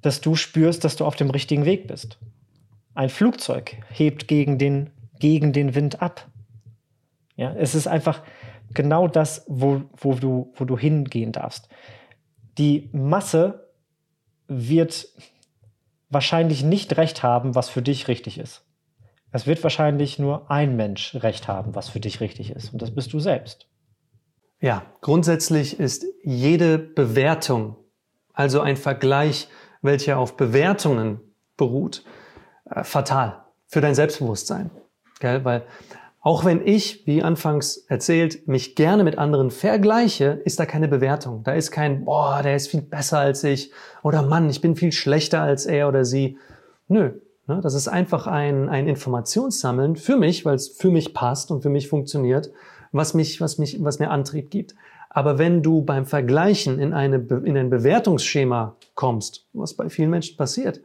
[0.00, 2.18] dass du spürst, dass du auf dem richtigen Weg bist.
[2.94, 6.28] Ein Flugzeug hebt gegen den, gegen den Wind ab.
[7.36, 8.22] Ja, es ist einfach
[8.74, 11.68] genau das, wo, wo, du, wo du hingehen darfst.
[12.58, 13.68] Die Masse
[14.48, 15.08] wird
[16.10, 18.64] wahrscheinlich nicht recht haben, was für dich richtig ist.
[19.32, 22.72] Es wird wahrscheinlich nur ein Mensch recht haben, was für dich richtig ist.
[22.72, 23.66] Und das bist du selbst.
[24.60, 27.76] Ja, grundsätzlich ist jede Bewertung,
[28.32, 29.48] also ein Vergleich,
[29.80, 31.20] welcher auf Bewertungen
[31.56, 32.04] beruht,
[32.70, 34.70] äh, fatal für dein Selbstbewusstsein.
[35.18, 35.44] Gell?
[35.44, 35.64] Weil
[36.20, 41.42] auch wenn ich, wie anfangs erzählt, mich gerne mit anderen vergleiche, ist da keine Bewertung.
[41.42, 43.72] Da ist kein, boah, der ist viel besser als ich
[44.04, 46.38] oder Mann, ich bin viel schlechter als er oder sie.
[46.86, 47.14] Nö,
[47.46, 51.68] das ist einfach ein, ein Informationssammeln für mich, weil es für mich passt und für
[51.68, 52.50] mich funktioniert,
[52.92, 54.74] was mich, was mich, was mir Antrieb gibt.
[55.10, 60.36] Aber wenn du beim Vergleichen in, eine, in ein Bewertungsschema kommst, was bei vielen Menschen
[60.36, 60.80] passiert,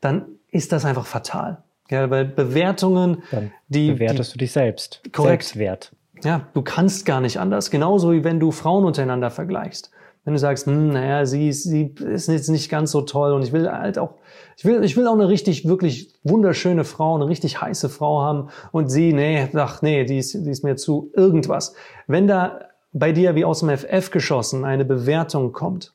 [0.00, 1.62] dann ist das einfach fatal.
[1.90, 5.02] Ja, weil Bewertungen, Dann die bewertest die, du dich selbst.
[5.12, 5.44] Korrekt.
[5.44, 5.92] Selbstwert.
[6.22, 7.70] Ja, du kannst gar nicht anders.
[7.70, 9.90] Genauso wie wenn du Frauen untereinander vergleichst.
[10.26, 13.52] Wenn du sagst, hm, naja, sie, sie ist jetzt nicht ganz so toll und ich
[13.52, 14.14] will halt auch,
[14.56, 18.48] ich will, ich will auch eine richtig, wirklich wunderschöne Frau, eine richtig heiße Frau haben
[18.72, 21.74] und sie, nee, ach nee, die ist, die ist mir zu irgendwas.
[22.08, 22.58] Wenn da
[22.92, 25.94] bei dir wie aus dem FF geschossen eine Bewertung kommt,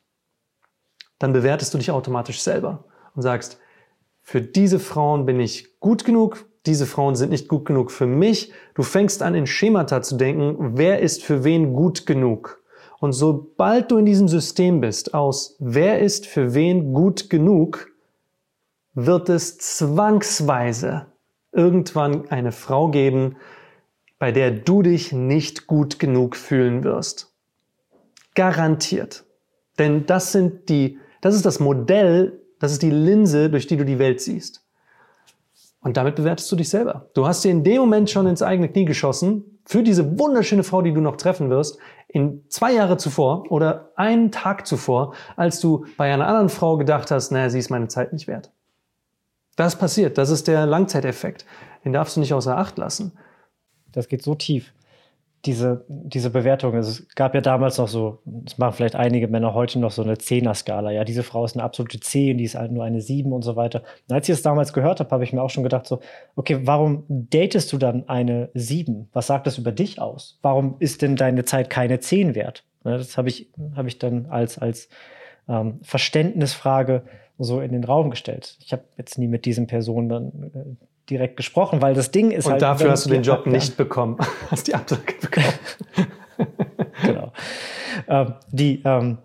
[1.19, 3.59] dann bewertest du dich automatisch selber und sagst,
[4.21, 8.53] für diese Frauen bin ich gut genug, diese Frauen sind nicht gut genug für mich.
[8.75, 12.60] Du fängst an, in Schemata zu denken, wer ist für wen gut genug.
[13.01, 17.91] Und sobald du in diesem System bist, aus wer ist für wen gut genug,
[18.93, 21.07] wird es zwangsweise
[21.51, 23.35] irgendwann eine Frau geben,
[24.19, 27.33] bei der du dich nicht gut genug fühlen wirst.
[28.35, 29.25] Garantiert.
[29.77, 33.83] Denn das sind die, das ist das Modell das ist die Linse, durch die du
[33.83, 34.63] die Welt siehst.
[35.81, 37.09] Und damit bewertest du dich selber.
[37.13, 40.81] Du hast dir in dem Moment schon ins eigene Knie geschossen für diese wunderschöne Frau,
[40.81, 45.85] die du noch treffen wirst, in zwei Jahre zuvor oder einen Tag zuvor, als du
[45.97, 48.51] bei einer anderen Frau gedacht hast, naja, sie ist meine Zeit nicht wert.
[49.55, 50.17] Das passiert.
[50.17, 51.45] Das ist der Langzeiteffekt.
[51.83, 53.17] Den darfst du nicht außer Acht lassen.
[53.91, 54.73] Das geht so tief
[55.45, 59.79] diese, diese Bewertung, es gab ja damals noch so, das machen vielleicht einige Männer heute
[59.79, 60.91] noch so eine Zehner-Skala.
[60.91, 63.55] Ja, diese Frau ist eine absolute Zehn, die ist halt nur eine Sieben und so
[63.55, 63.81] weiter.
[64.07, 65.99] Und als ich das damals gehört habe, habe ich mir auch schon gedacht, so,
[66.35, 69.09] okay, warum datest du dann eine Sieben?
[69.13, 70.37] Was sagt das über dich aus?
[70.43, 72.63] Warum ist denn deine Zeit keine Zehn wert?
[72.83, 74.89] Das habe ich, habe ich dann als, als
[75.47, 77.03] ähm, Verständnisfrage
[77.39, 78.57] so in den Raum gestellt.
[78.59, 82.45] Ich habe jetzt nie mit diesen Personen dann äh, direkt gesprochen, weil das Ding ist
[82.45, 82.61] Und halt.
[82.61, 84.17] dafür hast du den Job nicht bekommen.
[84.49, 85.45] Hast die Absage bekommen.
[87.03, 87.31] genau.
[88.07, 89.17] ähm, die, ähm,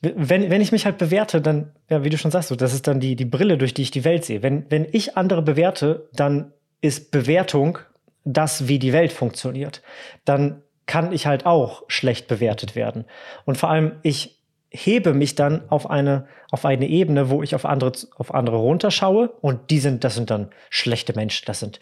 [0.00, 2.86] wenn, wenn ich mich halt bewerte, dann, ja, wie du schon sagst, so, das ist
[2.86, 4.42] dann die, die Brille, durch die ich die Welt sehe.
[4.42, 7.78] Wenn, wenn ich andere bewerte, dann ist Bewertung
[8.24, 9.82] das, wie die Welt funktioniert.
[10.24, 13.04] Dann kann ich halt auch schlecht bewertet werden.
[13.44, 14.33] Und vor allem, ich
[14.74, 19.28] hebe mich dann auf eine, auf eine Ebene, wo ich auf andere, auf andere runterschaue
[19.40, 21.78] und die sind, das sind dann schlechte Menschen, das sind,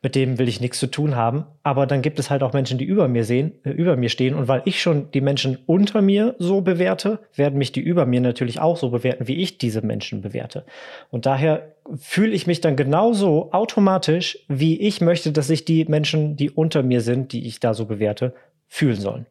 [0.00, 1.46] mit denen will ich nichts zu tun haben.
[1.64, 4.34] Aber dann gibt es halt auch Menschen, die über mir sehen, äh, über mir stehen.
[4.34, 8.20] Und weil ich schon die Menschen unter mir so bewerte, werden mich die über mir
[8.20, 10.64] natürlich auch so bewerten, wie ich diese Menschen bewerte.
[11.10, 16.36] Und daher fühle ich mich dann genauso automatisch, wie ich möchte, dass sich die Menschen,
[16.36, 18.34] die unter mir sind, die ich da so bewerte,
[18.68, 19.26] fühlen sollen.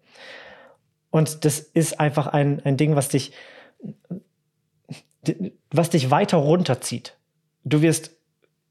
[1.15, 3.31] Und das ist einfach ein, ein Ding, was dich,
[5.71, 7.15] was dich weiter runterzieht.
[7.63, 8.11] Du wirst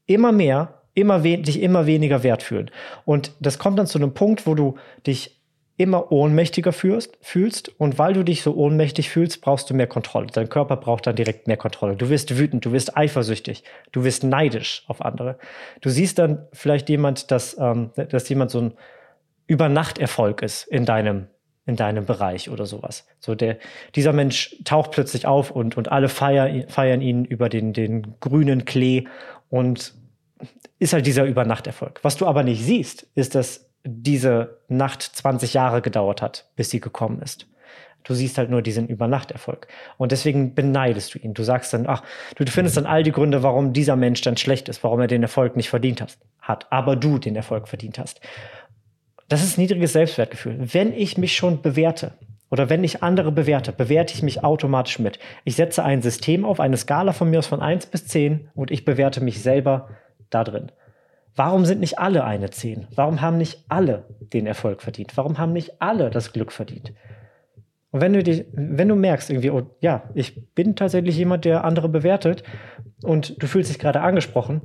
[0.05, 2.69] immer mehr, immer dich immer weniger wert fühlen.
[3.03, 4.75] Und das kommt dann zu einem Punkt, wo du
[5.07, 5.41] dich
[5.77, 7.69] immer ohnmächtiger fühlst, fühlst.
[7.79, 10.27] Und weil du dich so ohnmächtig fühlst, brauchst du mehr Kontrolle.
[10.27, 11.95] Dein Körper braucht dann direkt mehr Kontrolle.
[11.95, 15.39] Du wirst wütend, du wirst eifersüchtig, du wirst neidisch auf andere.
[15.81, 18.73] Du siehst dann vielleicht jemand, dass, ähm, dass jemand so ein
[19.47, 21.25] Übernachterfolg ist in deinem
[21.65, 23.07] in deinem Bereich oder sowas.
[23.19, 23.57] So der,
[23.95, 28.65] dieser Mensch taucht plötzlich auf und, und alle feier, feiern ihn über den, den grünen
[28.65, 29.05] Klee
[29.49, 29.93] und
[30.79, 31.99] ist halt dieser Übernachterfolg.
[32.03, 36.79] Was du aber nicht siehst, ist, dass diese Nacht 20 Jahre gedauert hat, bis sie
[36.79, 37.47] gekommen ist.
[38.03, 39.67] Du siehst halt nur diesen Übernachterfolg.
[39.97, 41.33] Und deswegen beneidest du ihn.
[41.33, 42.03] Du sagst dann, ach,
[42.35, 45.23] du findest dann all die Gründe, warum dieser Mensch dann schlecht ist, warum er den
[45.23, 48.21] Erfolg nicht verdient hat, hat aber du den Erfolg verdient hast.
[49.27, 50.57] Das ist niedriges Selbstwertgefühl.
[50.73, 52.13] Wenn ich mich schon bewerte
[52.51, 55.17] oder wenn ich andere bewerte, bewerte ich mich automatisch mit.
[55.45, 58.69] Ich setze ein System auf, eine Skala von mir aus von 1 bis 10 und
[58.69, 59.89] ich bewerte mich selber
[60.29, 60.71] da drin.
[61.35, 62.87] Warum sind nicht alle eine 10?
[62.93, 65.17] Warum haben nicht alle den Erfolg verdient?
[65.17, 66.93] Warum haben nicht alle das Glück verdient?
[67.91, 71.63] Und wenn du, dich, wenn du merkst, irgendwie, oh, ja, ich bin tatsächlich jemand, der
[71.63, 72.43] andere bewertet
[73.01, 74.61] und du fühlst dich gerade angesprochen,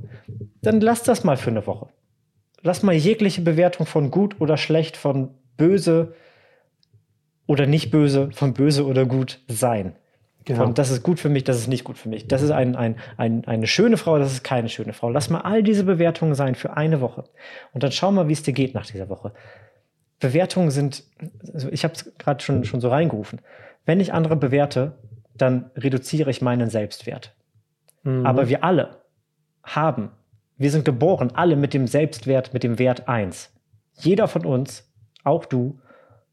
[0.61, 1.89] dann lass das mal für eine Woche
[2.61, 6.13] lass mal jegliche Bewertung von gut oder schlecht, von böse
[7.47, 9.95] oder nicht böse, von böse oder gut sein.
[10.45, 10.63] Genau.
[10.63, 12.27] Von das ist gut für mich, das ist nicht gut für mich.
[12.27, 15.09] Das ist ein, ein, ein, eine schöne Frau, das ist keine schöne Frau.
[15.09, 17.25] Lass mal all diese Bewertungen sein für eine Woche.
[17.73, 19.33] Und dann schau mal, wie es dir geht nach dieser Woche.
[20.19, 21.03] Bewertungen sind,
[21.53, 23.41] also ich habe es gerade schon, schon so reingerufen.
[23.85, 24.97] Wenn ich andere bewerte,
[25.35, 27.35] dann reduziere ich meinen Selbstwert.
[28.03, 28.25] Mhm.
[28.25, 29.01] Aber wir alle
[29.63, 30.11] haben,
[30.61, 33.51] wir sind geboren, alle mit dem Selbstwert, mit dem Wert 1.
[33.93, 34.91] Jeder von uns,
[35.23, 35.79] auch du,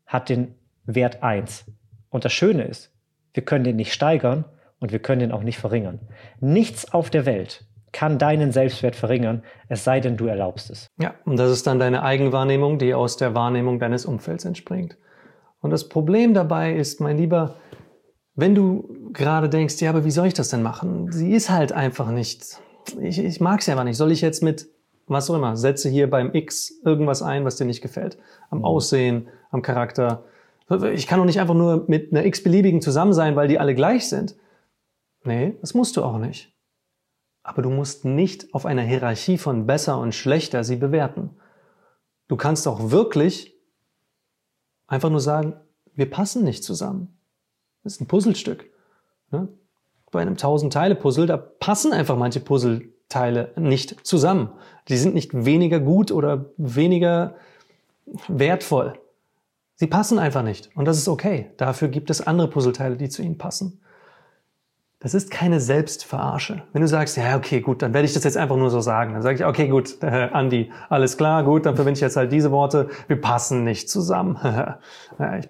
[0.07, 1.65] hat den Wert 1.
[2.11, 2.93] Und das Schöne ist,
[3.33, 4.45] wir können den nicht steigern
[4.81, 6.01] und wir können den auch nicht verringern.
[6.41, 10.89] Nichts auf der Welt kann deinen Selbstwert verringern, es sei denn, du erlaubst es.
[11.01, 14.99] Ja, und das ist dann deine Eigenwahrnehmung, die aus der Wahrnehmung deines Umfelds entspringt.
[15.61, 17.57] Und das Problem dabei ist, mein Lieber,
[18.35, 21.11] wenn du gerade denkst, ja, aber wie soll ich das denn machen?
[21.11, 22.61] Sie ist halt einfach nicht,
[23.01, 23.97] ich, ich mag sie einfach nicht.
[23.97, 24.69] Soll ich jetzt mit,
[25.07, 28.19] was auch immer, setze hier beim X irgendwas ein, was dir nicht gefällt?
[28.51, 30.25] Am Aussehen, am Charakter.
[30.93, 34.09] Ich kann doch nicht einfach nur mit einer x-beliebigen zusammen sein, weil die alle gleich
[34.09, 34.37] sind.
[35.25, 36.55] Nee, das musst du auch nicht.
[37.43, 41.31] Aber du musst nicht auf einer Hierarchie von besser und schlechter sie bewerten.
[42.29, 43.59] Du kannst auch wirklich
[44.87, 45.55] einfach nur sagen,
[45.95, 47.19] wir passen nicht zusammen.
[47.83, 48.71] Das ist ein Puzzlestück.
[49.31, 49.49] Ne?
[50.11, 54.51] Bei einem 1000-Teile-Puzzle, da passen einfach manche Puzzleteile nicht zusammen.
[54.89, 57.35] Die sind nicht weniger gut oder weniger
[58.27, 58.95] wertvoll.
[59.75, 60.71] Sie passen einfach nicht.
[60.75, 61.51] Und das ist okay.
[61.57, 63.81] Dafür gibt es andere Puzzleteile, die zu ihnen passen.
[65.01, 66.65] Das ist keine Selbstverarsche.
[66.73, 69.13] Wenn du sagst, ja, okay, gut, dann werde ich das jetzt einfach nur so sagen.
[69.13, 72.33] Dann sage ich, okay, gut, äh, Andi, alles klar, gut, dann verwende ich jetzt halt
[72.33, 72.89] diese Worte.
[73.07, 74.37] Wir passen nicht zusammen.
[74.43, 75.49] ja, ich,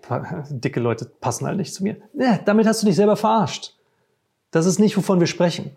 [0.50, 1.96] dicke Leute passen halt nicht zu mir.
[2.12, 3.77] Ja, damit hast du dich selber verarscht.
[4.50, 5.76] Das ist nicht, wovon wir sprechen.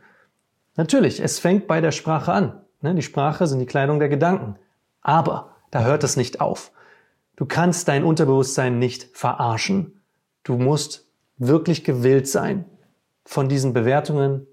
[0.76, 2.62] Natürlich, es fängt bei der Sprache an.
[2.82, 2.96] Ne?
[2.96, 4.56] Die Sprache sind die Kleidung der Gedanken.
[5.02, 6.72] Aber da hört es nicht auf.
[7.36, 10.02] Du kannst dein Unterbewusstsein nicht verarschen.
[10.44, 11.08] Du musst
[11.38, 12.66] wirklich gewillt sein,
[13.26, 14.48] von diesen Bewertungen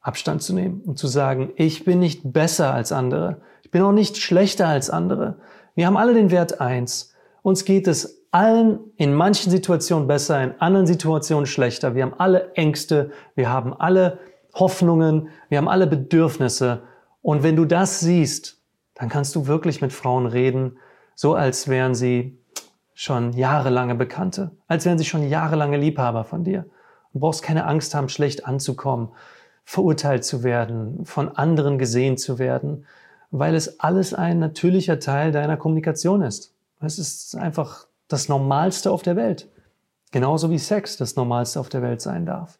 [0.00, 3.40] Abstand zu nehmen und zu sagen, ich bin nicht besser als andere.
[3.62, 5.38] Ich bin auch nicht schlechter als andere.
[5.74, 7.14] Wir haben alle den Wert eins.
[7.42, 11.94] Uns geht es allen in manchen Situationen besser, in anderen Situationen schlechter.
[11.94, 14.18] Wir haben alle Ängste, wir haben alle
[14.54, 16.82] Hoffnungen, wir haben alle Bedürfnisse.
[17.22, 18.58] Und wenn du das siehst,
[18.94, 20.78] dann kannst du wirklich mit Frauen reden,
[21.14, 22.36] so als wären sie
[22.92, 26.64] schon jahrelange Bekannte, als wären sie schon jahrelange Liebhaber von dir.
[27.12, 29.10] Du brauchst keine Angst haben, schlecht anzukommen.
[29.64, 32.84] verurteilt zu werden, von anderen gesehen zu werden,
[33.30, 36.52] weil es alles ein natürlicher Teil deiner Kommunikation ist.
[36.80, 39.48] Es ist einfach das Normalste auf der Welt.
[40.12, 42.58] Genauso wie Sex das Normalste auf der Welt sein darf.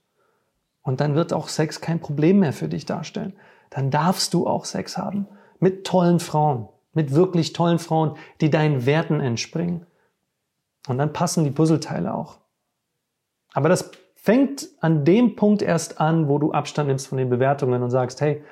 [0.83, 3.35] Und dann wird auch Sex kein Problem mehr für dich darstellen.
[3.71, 5.27] Dann darfst du auch Sex haben.
[5.61, 6.69] Mit tollen Frauen.
[6.93, 9.87] Mit wirklich tollen Frauen, die deinen Werten entspringen.
[10.87, 12.39] Und dann passen die Puzzleteile auch.
[13.53, 17.83] Aber das fängt an dem Punkt erst an, wo du Abstand nimmst von den Bewertungen
[17.83, 18.43] und sagst, hey,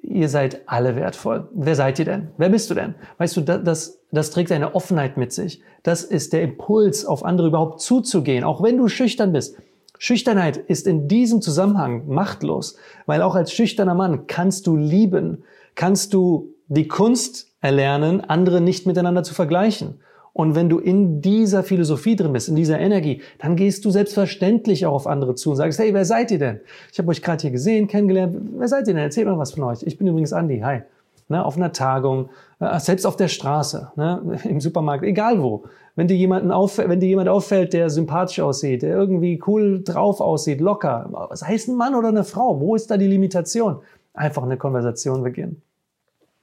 [0.00, 1.48] ihr seid alle wertvoll.
[1.54, 2.28] Wer seid ihr denn?
[2.36, 2.94] Wer bist du denn?
[3.18, 5.62] Weißt du, das, das trägt eine Offenheit mit sich.
[5.82, 9.56] Das ist der Impuls, auf andere überhaupt zuzugehen, auch wenn du schüchtern bist.
[9.98, 12.76] Schüchternheit ist in diesem Zusammenhang machtlos,
[13.06, 18.86] weil auch als schüchterner Mann kannst du lieben, kannst du die Kunst erlernen, andere nicht
[18.86, 20.00] miteinander zu vergleichen.
[20.34, 24.86] Und wenn du in dieser Philosophie drin bist, in dieser Energie, dann gehst du selbstverständlich
[24.86, 26.60] auch auf andere zu und sagst, hey, wer seid ihr denn?
[26.90, 28.36] Ich habe euch gerade hier gesehen, kennengelernt.
[28.56, 29.02] Wer seid ihr denn?
[29.02, 29.82] Erzählt mal was von euch.
[29.82, 30.60] Ich bin übrigens Andi.
[30.60, 30.82] Hi.
[31.28, 35.64] Ne, auf einer Tagung, äh, selbst auf der Straße, ne, im Supermarkt, egal wo.
[35.94, 40.20] Wenn dir, jemanden auffällt, wenn dir jemand auffällt, der sympathisch aussieht, der irgendwie cool drauf
[40.20, 42.60] aussieht, locker, was heißt ein Mann oder eine Frau?
[42.60, 43.78] Wo ist da die Limitation?
[44.14, 45.62] Einfach eine Konversation beginnen.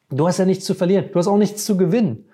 [0.10, 1.06] Du hast ja nichts zu verlieren.
[1.12, 2.25] Du hast auch nichts zu gewinnen.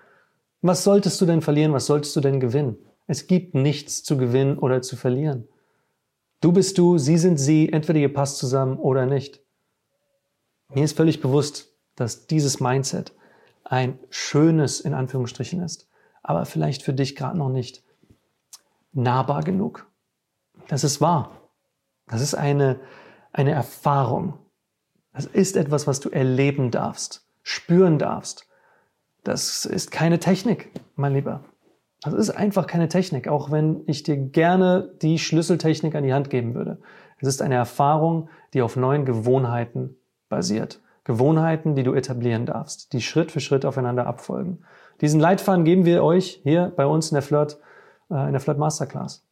[0.68, 1.74] Was solltest du denn verlieren?
[1.74, 2.76] Was solltest du denn gewinnen?
[3.06, 5.48] Es gibt nichts zu gewinnen oder zu verlieren.
[6.42, 9.44] Du bist du, sie sind sie, entweder ihr passt zusammen oder nicht.
[10.74, 13.14] Mir ist völlig bewusst, dass dieses Mindset
[13.64, 15.88] ein schönes in Anführungsstrichen ist,
[16.24, 17.84] aber vielleicht für dich gerade noch nicht
[18.92, 19.86] nahbar genug.
[20.68, 21.48] Das ist wahr.
[22.08, 22.80] Das ist eine,
[23.32, 24.40] eine Erfahrung.
[25.14, 28.48] Das ist etwas, was du erleben darfst, spüren darfst.
[29.26, 31.44] Das ist keine Technik, mein Lieber.
[32.04, 36.30] Das ist einfach keine Technik, auch wenn ich dir gerne die Schlüsseltechnik an die Hand
[36.30, 36.78] geben würde.
[37.20, 39.98] Es ist eine Erfahrung, die auf neuen Gewohnheiten
[40.30, 40.80] basiert.
[41.06, 44.60] Gewohnheiten, die du etablieren darfst, die Schritt für Schritt aufeinander abfolgen.
[45.02, 47.60] Diesen Leitfaden geben wir euch hier bei uns in der Flirt,
[48.12, 49.26] äh, in der Flirt Masterclass.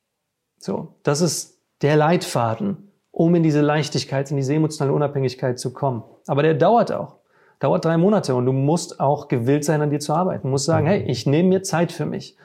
[0.57, 6.03] So, das ist der Leitfaden, um in diese Leichtigkeit, in diese emotionale Unabhängigkeit zu kommen.
[6.25, 7.17] Aber der dauert auch
[7.59, 10.43] dauert drei Monate und du musst auch gewillt sein, an dir zu arbeiten.
[10.43, 10.89] Du musst sagen, mhm.
[10.89, 12.35] hey, ich nehme mir Zeit für mich.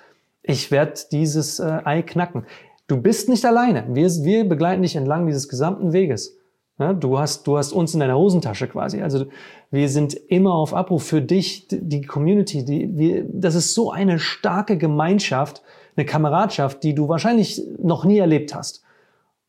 [0.42, 2.46] Ich werde dieses äh, Ei knacken.
[2.86, 3.84] Du bist nicht alleine.
[3.90, 6.38] Wir, wir begleiten dich entlang dieses gesamten Weges.
[6.78, 9.02] Ja, du, hast, du hast uns in deiner Hosentasche quasi.
[9.02, 9.26] Also
[9.70, 12.64] wir sind immer auf Abruf für dich, die Community.
[12.64, 15.62] Die, wir, das ist so eine starke Gemeinschaft,
[15.96, 18.84] eine Kameradschaft, die du wahrscheinlich noch nie erlebt hast.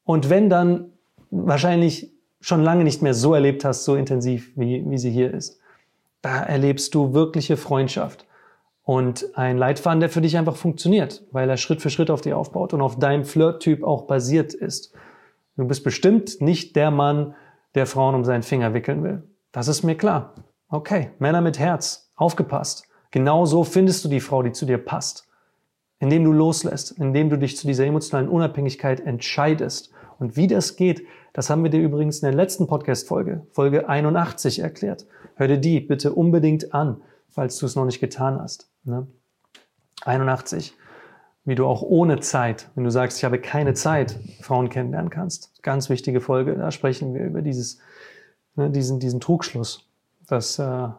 [0.05, 0.85] Und wenn dann
[1.29, 5.59] wahrscheinlich schon lange nicht mehr so erlebt hast, so intensiv, wie, wie sie hier ist.
[6.21, 8.25] Da erlebst du wirkliche Freundschaft
[8.83, 12.37] und ein Leitfaden, der für dich einfach funktioniert, weil er Schritt für Schritt auf dir
[12.37, 14.93] aufbaut und auf deinem Flirt-Typ auch basiert ist.
[15.57, 17.35] Du bist bestimmt nicht der Mann,
[17.75, 19.23] der Frauen um seinen Finger wickeln will.
[19.51, 20.33] Das ist mir klar.
[20.69, 22.87] Okay, Männer mit Herz, aufgepasst.
[23.11, 25.27] Genau so findest du die Frau, die zu dir passt.
[25.99, 29.91] Indem du loslässt, indem du dich zu dieser emotionalen Unabhängigkeit entscheidest.
[30.17, 34.59] Und wie das geht, das haben wir dir übrigens in der letzten Podcast-Folge, Folge 81
[34.59, 35.05] erklärt.
[35.35, 38.69] Hör dir die bitte unbedingt an, falls du es noch nicht getan hast.
[38.83, 39.07] Ne?
[40.05, 40.73] 81.
[41.45, 45.63] Wie du auch ohne Zeit, wenn du sagst, ich habe keine Zeit, Frauen kennenlernen kannst.
[45.63, 46.55] Ganz wichtige Folge.
[46.55, 47.79] Da sprechen wir über dieses,
[48.55, 49.87] ne, diesen, diesen Trugschluss.
[50.27, 50.89] Dass, äh,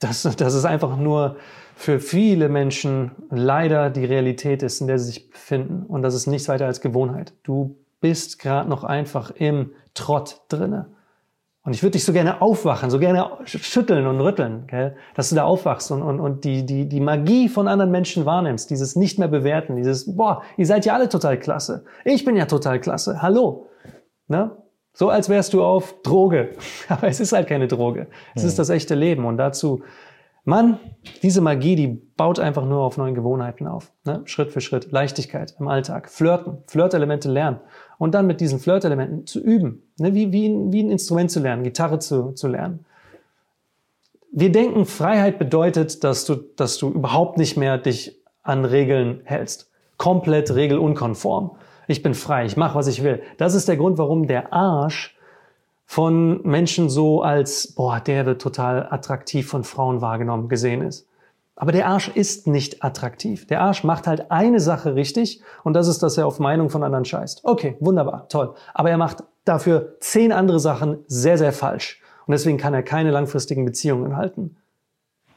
[0.00, 1.36] dass, dass es einfach nur
[1.76, 5.86] für viele Menschen leider die Realität ist, in der sie sich befinden.
[5.86, 7.32] Und das ist nichts weiter als Gewohnheit.
[7.42, 10.90] Du bist gerade noch einfach im Trott drinne.
[11.62, 14.94] Und ich würde dich so gerne aufwachen, so gerne schütteln und rütteln, gell?
[15.14, 18.68] dass du da aufwachst und, und, und die, die, die Magie von anderen Menschen wahrnimmst,
[18.68, 21.86] dieses nicht mehr bewerten, dieses, boah, ihr seid ja alle total klasse.
[22.04, 23.22] Ich bin ja total klasse.
[23.22, 23.70] Hallo.
[24.28, 24.50] Ne?
[24.92, 26.50] So als wärst du auf Droge.
[26.90, 28.08] Aber es ist halt keine Droge.
[28.34, 28.48] Es ja.
[28.48, 29.24] ist das echte Leben.
[29.24, 29.82] Und dazu
[30.46, 30.78] Mann,
[31.22, 33.92] diese Magie, die baut einfach nur auf neuen Gewohnheiten auf.
[34.04, 34.20] Ne?
[34.26, 34.92] Schritt für Schritt.
[34.92, 36.10] Leichtigkeit im Alltag.
[36.10, 36.58] Flirten.
[36.66, 37.60] Flirtelemente lernen.
[37.98, 39.82] Und dann mit diesen Flirtelementen zu üben.
[39.98, 40.14] Ne?
[40.14, 42.84] Wie, wie, wie ein Instrument zu lernen, Gitarre zu, zu lernen.
[44.32, 49.70] Wir denken, Freiheit bedeutet, dass du, dass du überhaupt nicht mehr dich an Regeln hältst.
[49.96, 51.52] Komplett regelunkonform.
[51.86, 53.22] Ich bin frei, ich mache, was ich will.
[53.36, 55.16] Das ist der Grund, warum der Arsch
[55.86, 61.06] von Menschen so als, boah, der wird total attraktiv von Frauen wahrgenommen, gesehen ist.
[61.56, 63.46] Aber der Arsch ist nicht attraktiv.
[63.46, 66.82] Der Arsch macht halt eine Sache richtig und das ist, dass er auf Meinung von
[66.82, 67.44] anderen scheißt.
[67.44, 68.54] Okay, wunderbar, toll.
[68.72, 72.00] Aber er macht dafür zehn andere Sachen sehr, sehr falsch.
[72.26, 74.56] Und deswegen kann er keine langfristigen Beziehungen halten.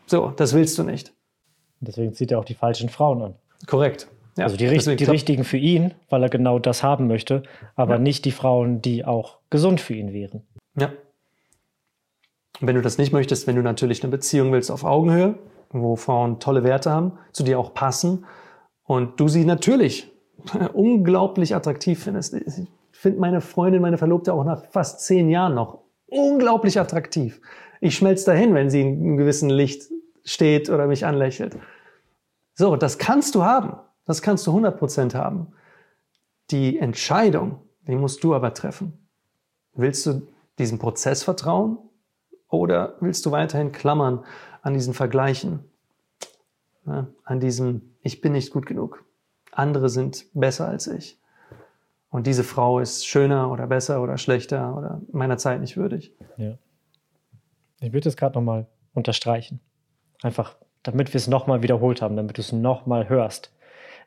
[0.07, 1.13] So, das willst du nicht.
[1.81, 3.35] Deswegen zieht er auch die falschen Frauen an.
[3.67, 4.07] Korrekt.
[4.37, 7.43] Ja, also die, die richtigen für ihn, weil er genau das haben möchte,
[7.75, 7.99] aber ja.
[7.99, 10.43] nicht die Frauen, die auch gesund für ihn wären.
[10.75, 10.91] Ja.
[12.59, 15.35] Und wenn du das nicht möchtest, wenn du natürlich eine Beziehung willst auf Augenhöhe,
[15.71, 18.25] wo Frauen tolle Werte haben, zu dir auch passen
[18.83, 20.11] und du sie natürlich
[20.73, 22.33] unglaublich attraktiv findest.
[22.33, 27.41] Ich finde meine Freundin, meine Verlobte auch nach fast zehn Jahren noch unglaublich attraktiv.
[27.81, 29.83] Ich schmelze dahin, wenn sie in einem gewissen Licht
[30.23, 31.57] steht oder mich anlächelt.
[32.53, 33.77] So, das kannst du haben.
[34.05, 35.53] Das kannst du 100% haben.
[36.49, 39.07] Die Entscheidung, die musst du aber treffen.
[39.73, 40.23] Willst du
[40.57, 41.77] diesem Prozess vertrauen
[42.49, 44.23] oder willst du weiterhin klammern
[44.67, 45.59] an diesen Vergleichen?
[46.85, 49.05] Ja, an diesem, ich bin nicht gut genug.
[49.51, 51.17] Andere sind besser als ich.
[52.09, 56.13] Und diese Frau ist schöner oder besser oder schlechter oder meiner Zeit nicht würdig.
[56.35, 56.57] Ja.
[57.79, 59.61] Ich würde es gerade nochmal unterstreichen.
[60.21, 63.53] Einfach, damit wir es nochmal wiederholt haben, damit du es nochmal hörst.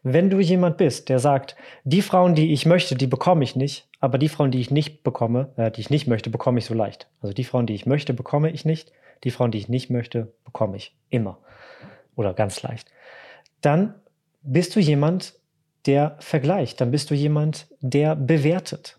[0.03, 3.89] Wenn du jemand bist, der sagt, die Frauen, die ich möchte, die bekomme ich nicht,
[4.01, 6.75] aber die Frauen, die ich nicht bekomme, äh, die ich nicht möchte, bekomme ich so
[6.75, 7.09] leicht.
[7.23, 8.93] Also die Frauen, die ich möchte, bekomme ich nicht.
[9.25, 11.39] Die Frauen, die ich nicht möchte, bekomme ich immer.
[12.17, 12.91] Oder ganz leicht.
[13.61, 13.95] Dann
[14.43, 15.35] bist du jemand,
[15.87, 16.81] der vergleicht.
[16.81, 18.99] Dann bist du jemand, der bewertet.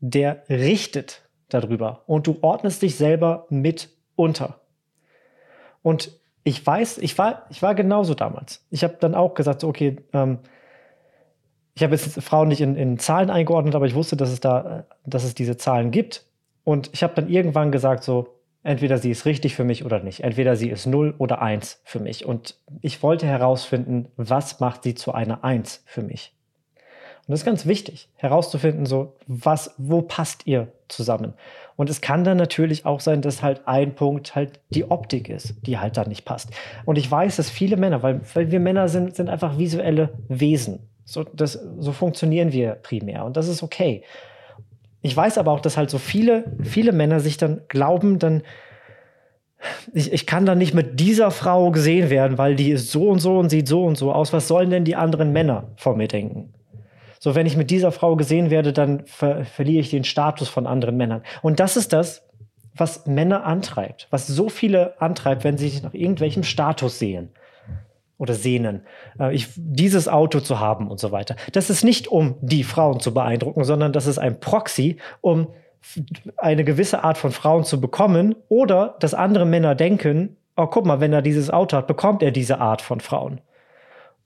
[0.00, 2.02] Der richtet darüber.
[2.06, 4.60] Und du ordnest dich selber mit unter.
[5.82, 6.12] Und
[6.44, 8.66] ich weiß, ich war, ich war genauso damals.
[8.70, 10.38] Ich habe dann auch gesagt, okay, ähm,
[11.74, 14.86] ich habe jetzt Frauen nicht in, in, Zahlen eingeordnet, aber ich wusste, dass es da,
[15.04, 16.26] dass es diese Zahlen gibt.
[16.64, 18.37] Und ich habe dann irgendwann gesagt, so,
[18.68, 20.20] entweder sie ist richtig für mich oder nicht.
[20.20, 22.26] Entweder sie ist 0 oder 1 für mich.
[22.26, 26.34] Und ich wollte herausfinden, was macht sie zu einer 1 für mich.
[27.26, 31.34] Und das ist ganz wichtig, herauszufinden, so, was, wo passt ihr zusammen?
[31.76, 35.54] Und es kann dann natürlich auch sein, dass halt ein Punkt halt die Optik ist,
[35.66, 36.50] die halt da nicht passt.
[36.84, 40.88] Und ich weiß, dass viele Männer, weil, weil wir Männer sind, sind einfach visuelle Wesen.
[41.04, 43.24] So, das, so funktionieren wir primär.
[43.24, 44.04] Und das ist okay.
[45.00, 48.42] Ich weiß aber auch, dass halt so viele, viele Männer sich dann glauben, dann,
[49.92, 53.20] ich, ich kann dann nicht mit dieser Frau gesehen werden, weil die ist so und
[53.20, 54.32] so und sieht so und so aus.
[54.32, 56.52] Was sollen denn die anderen Männer von mir denken?
[57.20, 60.66] So, wenn ich mit dieser Frau gesehen werde, dann ver verliere ich den Status von
[60.66, 61.22] anderen Männern.
[61.42, 62.24] Und das ist das,
[62.74, 67.30] was Männer antreibt, was so viele antreibt, wenn sie sich nach irgendwelchem Status sehen
[68.18, 68.82] oder sehnen,
[69.18, 71.36] äh, ich, dieses Auto zu haben und so weiter.
[71.52, 75.48] Das ist nicht, um die Frauen zu beeindrucken, sondern das ist ein Proxy, um
[76.36, 81.00] eine gewisse Art von Frauen zu bekommen oder dass andere Männer denken, oh, guck mal,
[81.00, 83.40] wenn er dieses Auto hat, bekommt er diese Art von Frauen.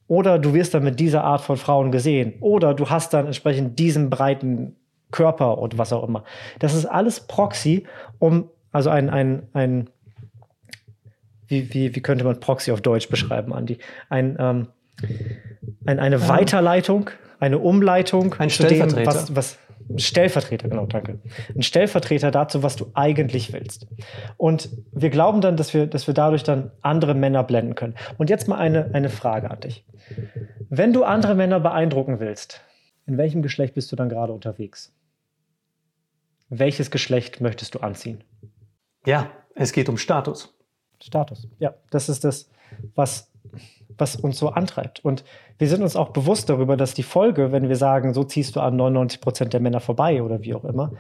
[0.08, 2.34] Oder du wirst dann mit dieser Art von Frauen gesehen.
[2.40, 4.76] Oder du hast dann entsprechend diesen breiten
[5.10, 6.24] Körper und was auch immer.
[6.58, 7.86] Das ist alles Proxy,
[8.18, 9.90] um, also ein, ein, ein
[11.52, 13.78] wie, wie, wie könnte man Proxy auf Deutsch beschreiben, Andi?
[14.08, 14.68] Ein, ähm,
[15.84, 18.96] ein, eine Weiterleitung, eine Umleitung ein Stellvertreter.
[18.96, 19.58] Dem, was, was,
[19.96, 21.18] Stellvertreter, genau, danke.
[21.54, 23.86] Ein Stellvertreter dazu, was du eigentlich willst.
[24.38, 27.94] Und wir glauben dann, dass wir, dass wir dadurch dann andere Männer blenden können.
[28.16, 29.84] Und jetzt mal eine, eine Frage an dich.
[30.70, 32.62] Wenn du andere Männer beeindrucken willst,
[33.06, 34.94] in welchem Geschlecht bist du dann gerade unterwegs?
[36.48, 38.24] Welches Geschlecht möchtest du anziehen?
[39.04, 40.54] Ja, es geht um Status.
[41.04, 42.48] Status, ja, das ist das,
[42.94, 43.32] was
[43.98, 45.04] was uns so antreibt.
[45.04, 45.24] Und
[45.58, 48.60] wir sind uns auch bewusst darüber, dass die Folge, wenn wir sagen, so ziehst du
[48.60, 50.92] an 99 Prozent der Männer vorbei oder wie auch immer,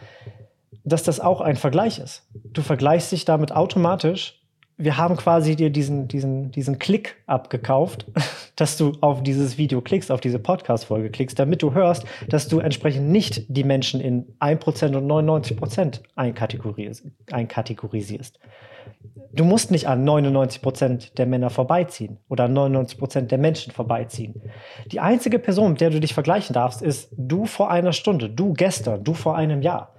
[0.84, 2.26] dass das auch ein Vergleich ist.
[2.52, 4.40] Du vergleichst dich damit automatisch.
[4.78, 8.06] Wir haben quasi dir diesen, diesen, diesen Klick abgekauft,
[8.56, 12.58] dass du auf dieses Video klickst, auf diese Podcast-Folge klickst, damit du hörst, dass du
[12.58, 17.04] entsprechend nicht die Menschen in 1% und 99% einkategorisierst.
[17.30, 18.38] einkategorisierst
[19.32, 23.72] du musst nicht an 99 Prozent der Männer vorbeiziehen oder an 99 Prozent der Menschen
[23.72, 24.42] vorbeiziehen.
[24.90, 28.52] Die einzige Person, mit der du dich vergleichen darfst, ist du vor einer Stunde, du
[28.52, 29.94] gestern, du vor einem Jahr.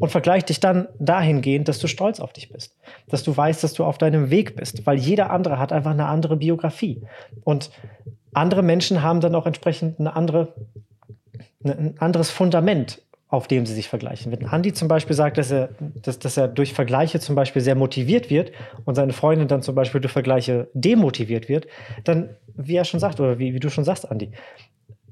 [0.00, 2.76] Und vergleich dich dann dahingehend, dass du stolz auf dich bist.
[3.08, 4.86] Dass du weißt, dass du auf deinem Weg bist.
[4.86, 7.02] Weil jeder andere hat einfach eine andere Biografie.
[7.44, 7.70] Und
[8.32, 10.54] andere Menschen haben dann auch entsprechend eine andere,
[11.64, 13.03] ein anderes Fundament
[13.34, 14.32] auf dem sie sich vergleichen.
[14.32, 15.70] Wenn Andi zum Beispiel sagt, dass er,
[16.02, 18.52] dass, dass er durch Vergleiche zum Beispiel sehr motiviert wird
[18.84, 21.66] und seine Freundin dann zum Beispiel durch Vergleiche demotiviert wird,
[22.04, 24.30] dann, wie er schon sagt, oder wie, wie du schon sagst, Andi,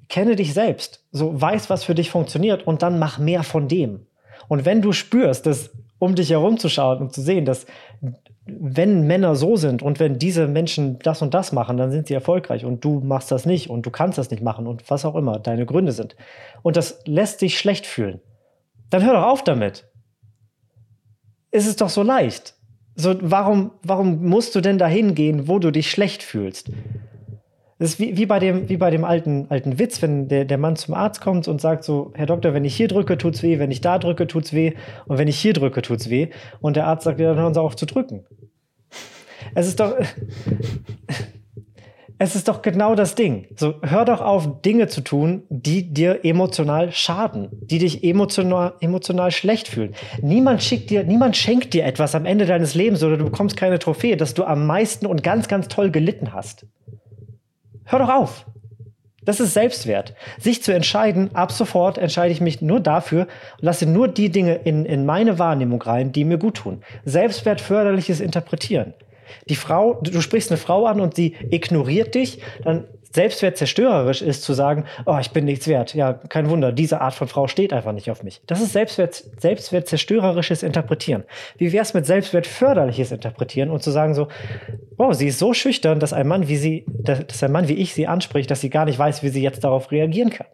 [0.09, 4.07] kenne dich selbst, so weiß, was für dich funktioniert und dann mach mehr von dem.
[4.49, 7.65] Und wenn du spürst, dass um dich herumzuschauen und zu sehen, dass
[8.47, 12.15] wenn Männer so sind und wenn diese Menschen das und das machen, dann sind sie
[12.15, 15.15] erfolgreich und du machst das nicht und du kannst das nicht machen und was auch
[15.15, 16.17] immer deine Gründe sind.
[16.63, 18.21] Und das lässt dich schlecht fühlen.
[18.91, 19.87] Dann hör doch auf damit.
[21.51, 22.55] Es ist doch so leicht.
[22.95, 26.71] So, warum, warum musst du denn dahin gehen, wo du dich schlecht fühlst?
[27.83, 30.57] Das ist wie, wie, bei dem, wie bei dem alten, alten Witz, wenn der, der
[30.57, 33.59] Mann zum Arzt kommt und sagt so, Herr Doktor, wenn ich hier drücke, tut's weh,
[33.59, 34.75] wenn ich da drücke, tut's weh
[35.07, 36.29] und wenn ich hier drücke, tut's weh.
[36.61, 38.25] Und der Arzt sagt, ja, dann hören Sie auf zu drücken.
[39.57, 39.97] Es ist doch,
[42.19, 43.49] es ist doch genau das Ding.
[43.57, 49.33] So, hör doch auf, Dinge zu tun, die dir emotional schaden, die dich emotional, emotional
[49.33, 49.97] schlecht fühlen.
[50.21, 53.81] Niemand schickt dir, niemand schenkt dir etwas am Ende deines Lebens oder du bekommst keine
[53.81, 56.65] Trophäe, dass du am meisten und ganz, ganz toll gelitten hast.
[57.85, 58.47] Hör doch auf.
[59.25, 60.15] Das ist Selbstwert.
[60.39, 63.29] Sich zu entscheiden, ab sofort entscheide ich mich nur dafür
[63.59, 66.83] und lasse nur die Dinge in, in meine Wahrnehmung rein, die mir gut tun.
[67.05, 68.95] Selbstwertförderliches Interpretieren
[69.49, 72.85] die Frau, du sprichst eine Frau an und sie ignoriert dich, dann
[73.15, 75.95] Selbstwert zerstörerisch ist zu sagen, oh, ich bin nichts wert.
[75.95, 78.41] Ja, kein Wunder, diese Art von Frau steht einfach nicht auf mich.
[78.47, 81.25] Das ist Selbstwert, Selbstwert zerstörerisches Interpretieren.
[81.59, 84.29] Wie wäre es mit Selbstwert förderliches Interpretieren und zu sagen so,
[84.97, 87.93] oh, sie ist so schüchtern, dass ein Mann wie sie, dass ein Mann wie ich
[87.93, 90.47] sie anspricht, dass sie gar nicht weiß, wie sie jetzt darauf reagieren kann.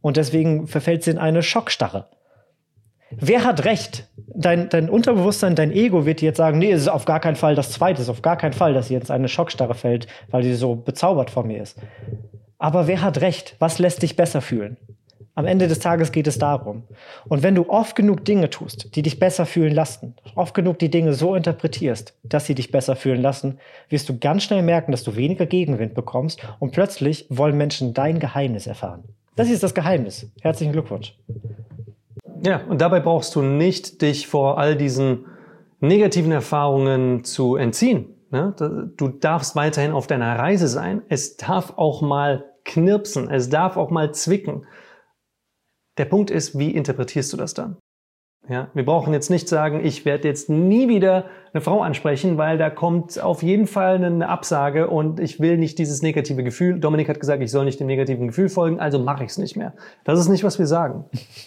[0.00, 2.06] Und deswegen verfällt sie in eine Schockstarre.
[3.10, 4.06] Wer hat recht?
[4.34, 7.36] Dein, dein Unterbewusstsein, dein Ego wird dir jetzt sagen, nee, es ist auf gar keinen
[7.36, 10.06] Fall das Zweite, es ist auf gar keinen Fall, dass sie jetzt eine Schockstarre fällt,
[10.30, 11.78] weil sie so bezaubert von mir ist.
[12.58, 13.56] Aber wer hat recht?
[13.58, 14.76] Was lässt dich besser fühlen?
[15.34, 16.82] Am Ende des Tages geht es darum.
[17.28, 20.90] Und wenn du oft genug Dinge tust, die dich besser fühlen lassen, oft genug die
[20.90, 25.04] Dinge so interpretierst, dass sie dich besser fühlen lassen, wirst du ganz schnell merken, dass
[25.04, 29.04] du weniger Gegenwind bekommst und plötzlich wollen Menschen dein Geheimnis erfahren.
[29.36, 30.28] Das ist das Geheimnis.
[30.40, 31.14] Herzlichen Glückwunsch.
[32.42, 35.26] Ja, und dabei brauchst du nicht dich vor all diesen
[35.80, 38.14] negativen Erfahrungen zu entziehen.
[38.30, 38.54] Ne?
[38.96, 41.02] Du darfst weiterhin auf deiner Reise sein.
[41.08, 43.30] Es darf auch mal knirpsen.
[43.30, 44.66] Es darf auch mal zwicken.
[45.96, 47.76] Der Punkt ist, wie interpretierst du das dann?
[48.48, 52.56] Ja, wir brauchen jetzt nicht sagen, ich werde jetzt nie wieder eine Frau ansprechen, weil
[52.56, 56.80] da kommt auf jeden Fall eine Absage und ich will nicht dieses negative Gefühl.
[56.80, 59.56] Dominik hat gesagt, ich soll nicht dem negativen Gefühl folgen, also mache ich es nicht
[59.56, 59.74] mehr.
[60.04, 61.04] Das ist nicht, was wir sagen.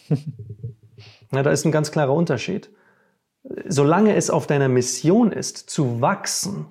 [1.31, 2.69] Ja, da ist ein ganz klarer Unterschied.
[3.67, 6.67] Solange es auf deiner Mission ist, zu wachsen,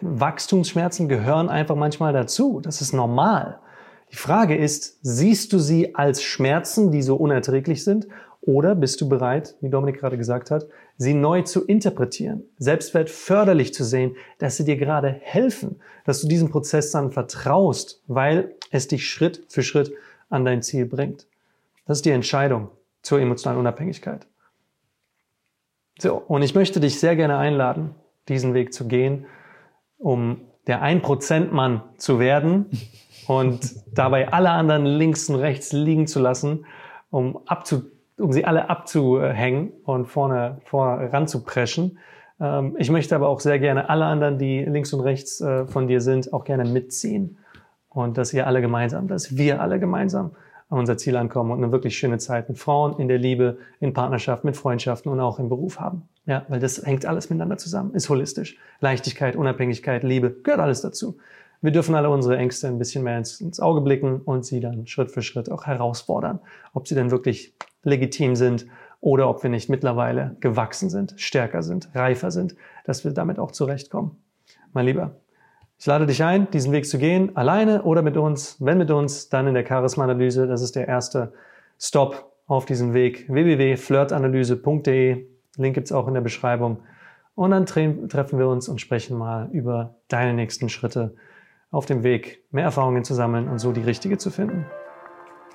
[0.00, 2.60] Wachstumsschmerzen gehören einfach manchmal dazu.
[2.60, 3.60] Das ist normal.
[4.10, 8.08] Die Frage ist, siehst du sie als Schmerzen, die so unerträglich sind,
[8.42, 10.66] oder bist du bereit, wie Dominik gerade gesagt hat,
[10.96, 16.28] sie neu zu interpretieren, Selbstwert förderlich zu sehen, dass sie dir gerade helfen, dass du
[16.28, 19.92] diesem Prozess dann vertraust, weil es dich Schritt für Schritt
[20.30, 21.26] an dein Ziel bringt.
[21.86, 22.70] Das ist die Entscheidung
[23.02, 24.26] zur emotionalen Unabhängigkeit.
[25.98, 27.94] So, und ich möchte dich sehr gerne einladen,
[28.28, 29.26] diesen Weg zu gehen,
[29.98, 32.66] um der 1%-Mann zu werden
[33.26, 36.64] und dabei alle anderen links und rechts liegen zu lassen,
[37.10, 37.82] um, abzu,
[38.18, 41.98] um sie alle abzuhängen und vorne, vorne ranzupreschen.
[42.40, 45.86] Ähm, ich möchte aber auch sehr gerne alle anderen, die links und rechts äh, von
[45.86, 47.38] dir sind, auch gerne mitziehen.
[47.88, 50.32] Und dass ihr alle gemeinsam, dass wir alle gemeinsam
[50.70, 53.92] an unser Ziel ankommen und eine wirklich schöne Zeit mit Frauen, in der Liebe, in
[53.92, 56.08] Partnerschaft, mit Freundschaften und auch im Beruf haben.
[56.26, 58.56] Ja, weil das hängt alles miteinander zusammen, ist holistisch.
[58.80, 61.18] Leichtigkeit, Unabhängigkeit, Liebe, gehört alles dazu.
[61.60, 64.86] Wir dürfen alle unsere Ängste ein bisschen mehr ins, ins Auge blicken und sie dann
[64.86, 66.38] Schritt für Schritt auch herausfordern,
[66.72, 67.52] ob sie denn wirklich
[67.82, 68.66] legitim sind
[69.00, 72.54] oder ob wir nicht mittlerweile gewachsen sind, stärker sind, reifer sind,
[72.84, 74.16] dass wir damit auch zurechtkommen.
[74.72, 75.16] Mein Lieber,
[75.80, 78.58] ich lade dich ein, diesen Weg zu gehen, alleine oder mit uns.
[78.60, 80.46] Wenn mit uns, dann in der Charisma-Analyse.
[80.46, 81.32] Das ist der erste
[81.78, 83.24] Stop auf diesem Weg.
[83.32, 85.24] www.flirtanalyse.de.
[85.56, 86.82] Link gibt's auch in der Beschreibung.
[87.34, 91.14] Und dann tre treffen wir uns und sprechen mal über deine nächsten Schritte
[91.70, 94.66] auf dem Weg, mehr Erfahrungen zu sammeln und so die richtige zu finden.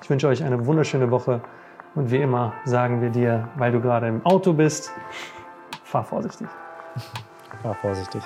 [0.02, 1.40] Ich wünsche euch eine wunderschöne Woche
[1.94, 4.90] und wie immer sagen wir dir, weil du gerade im Auto bist,
[5.84, 6.48] fahr vorsichtig.
[7.62, 8.22] Fahr vorsichtig.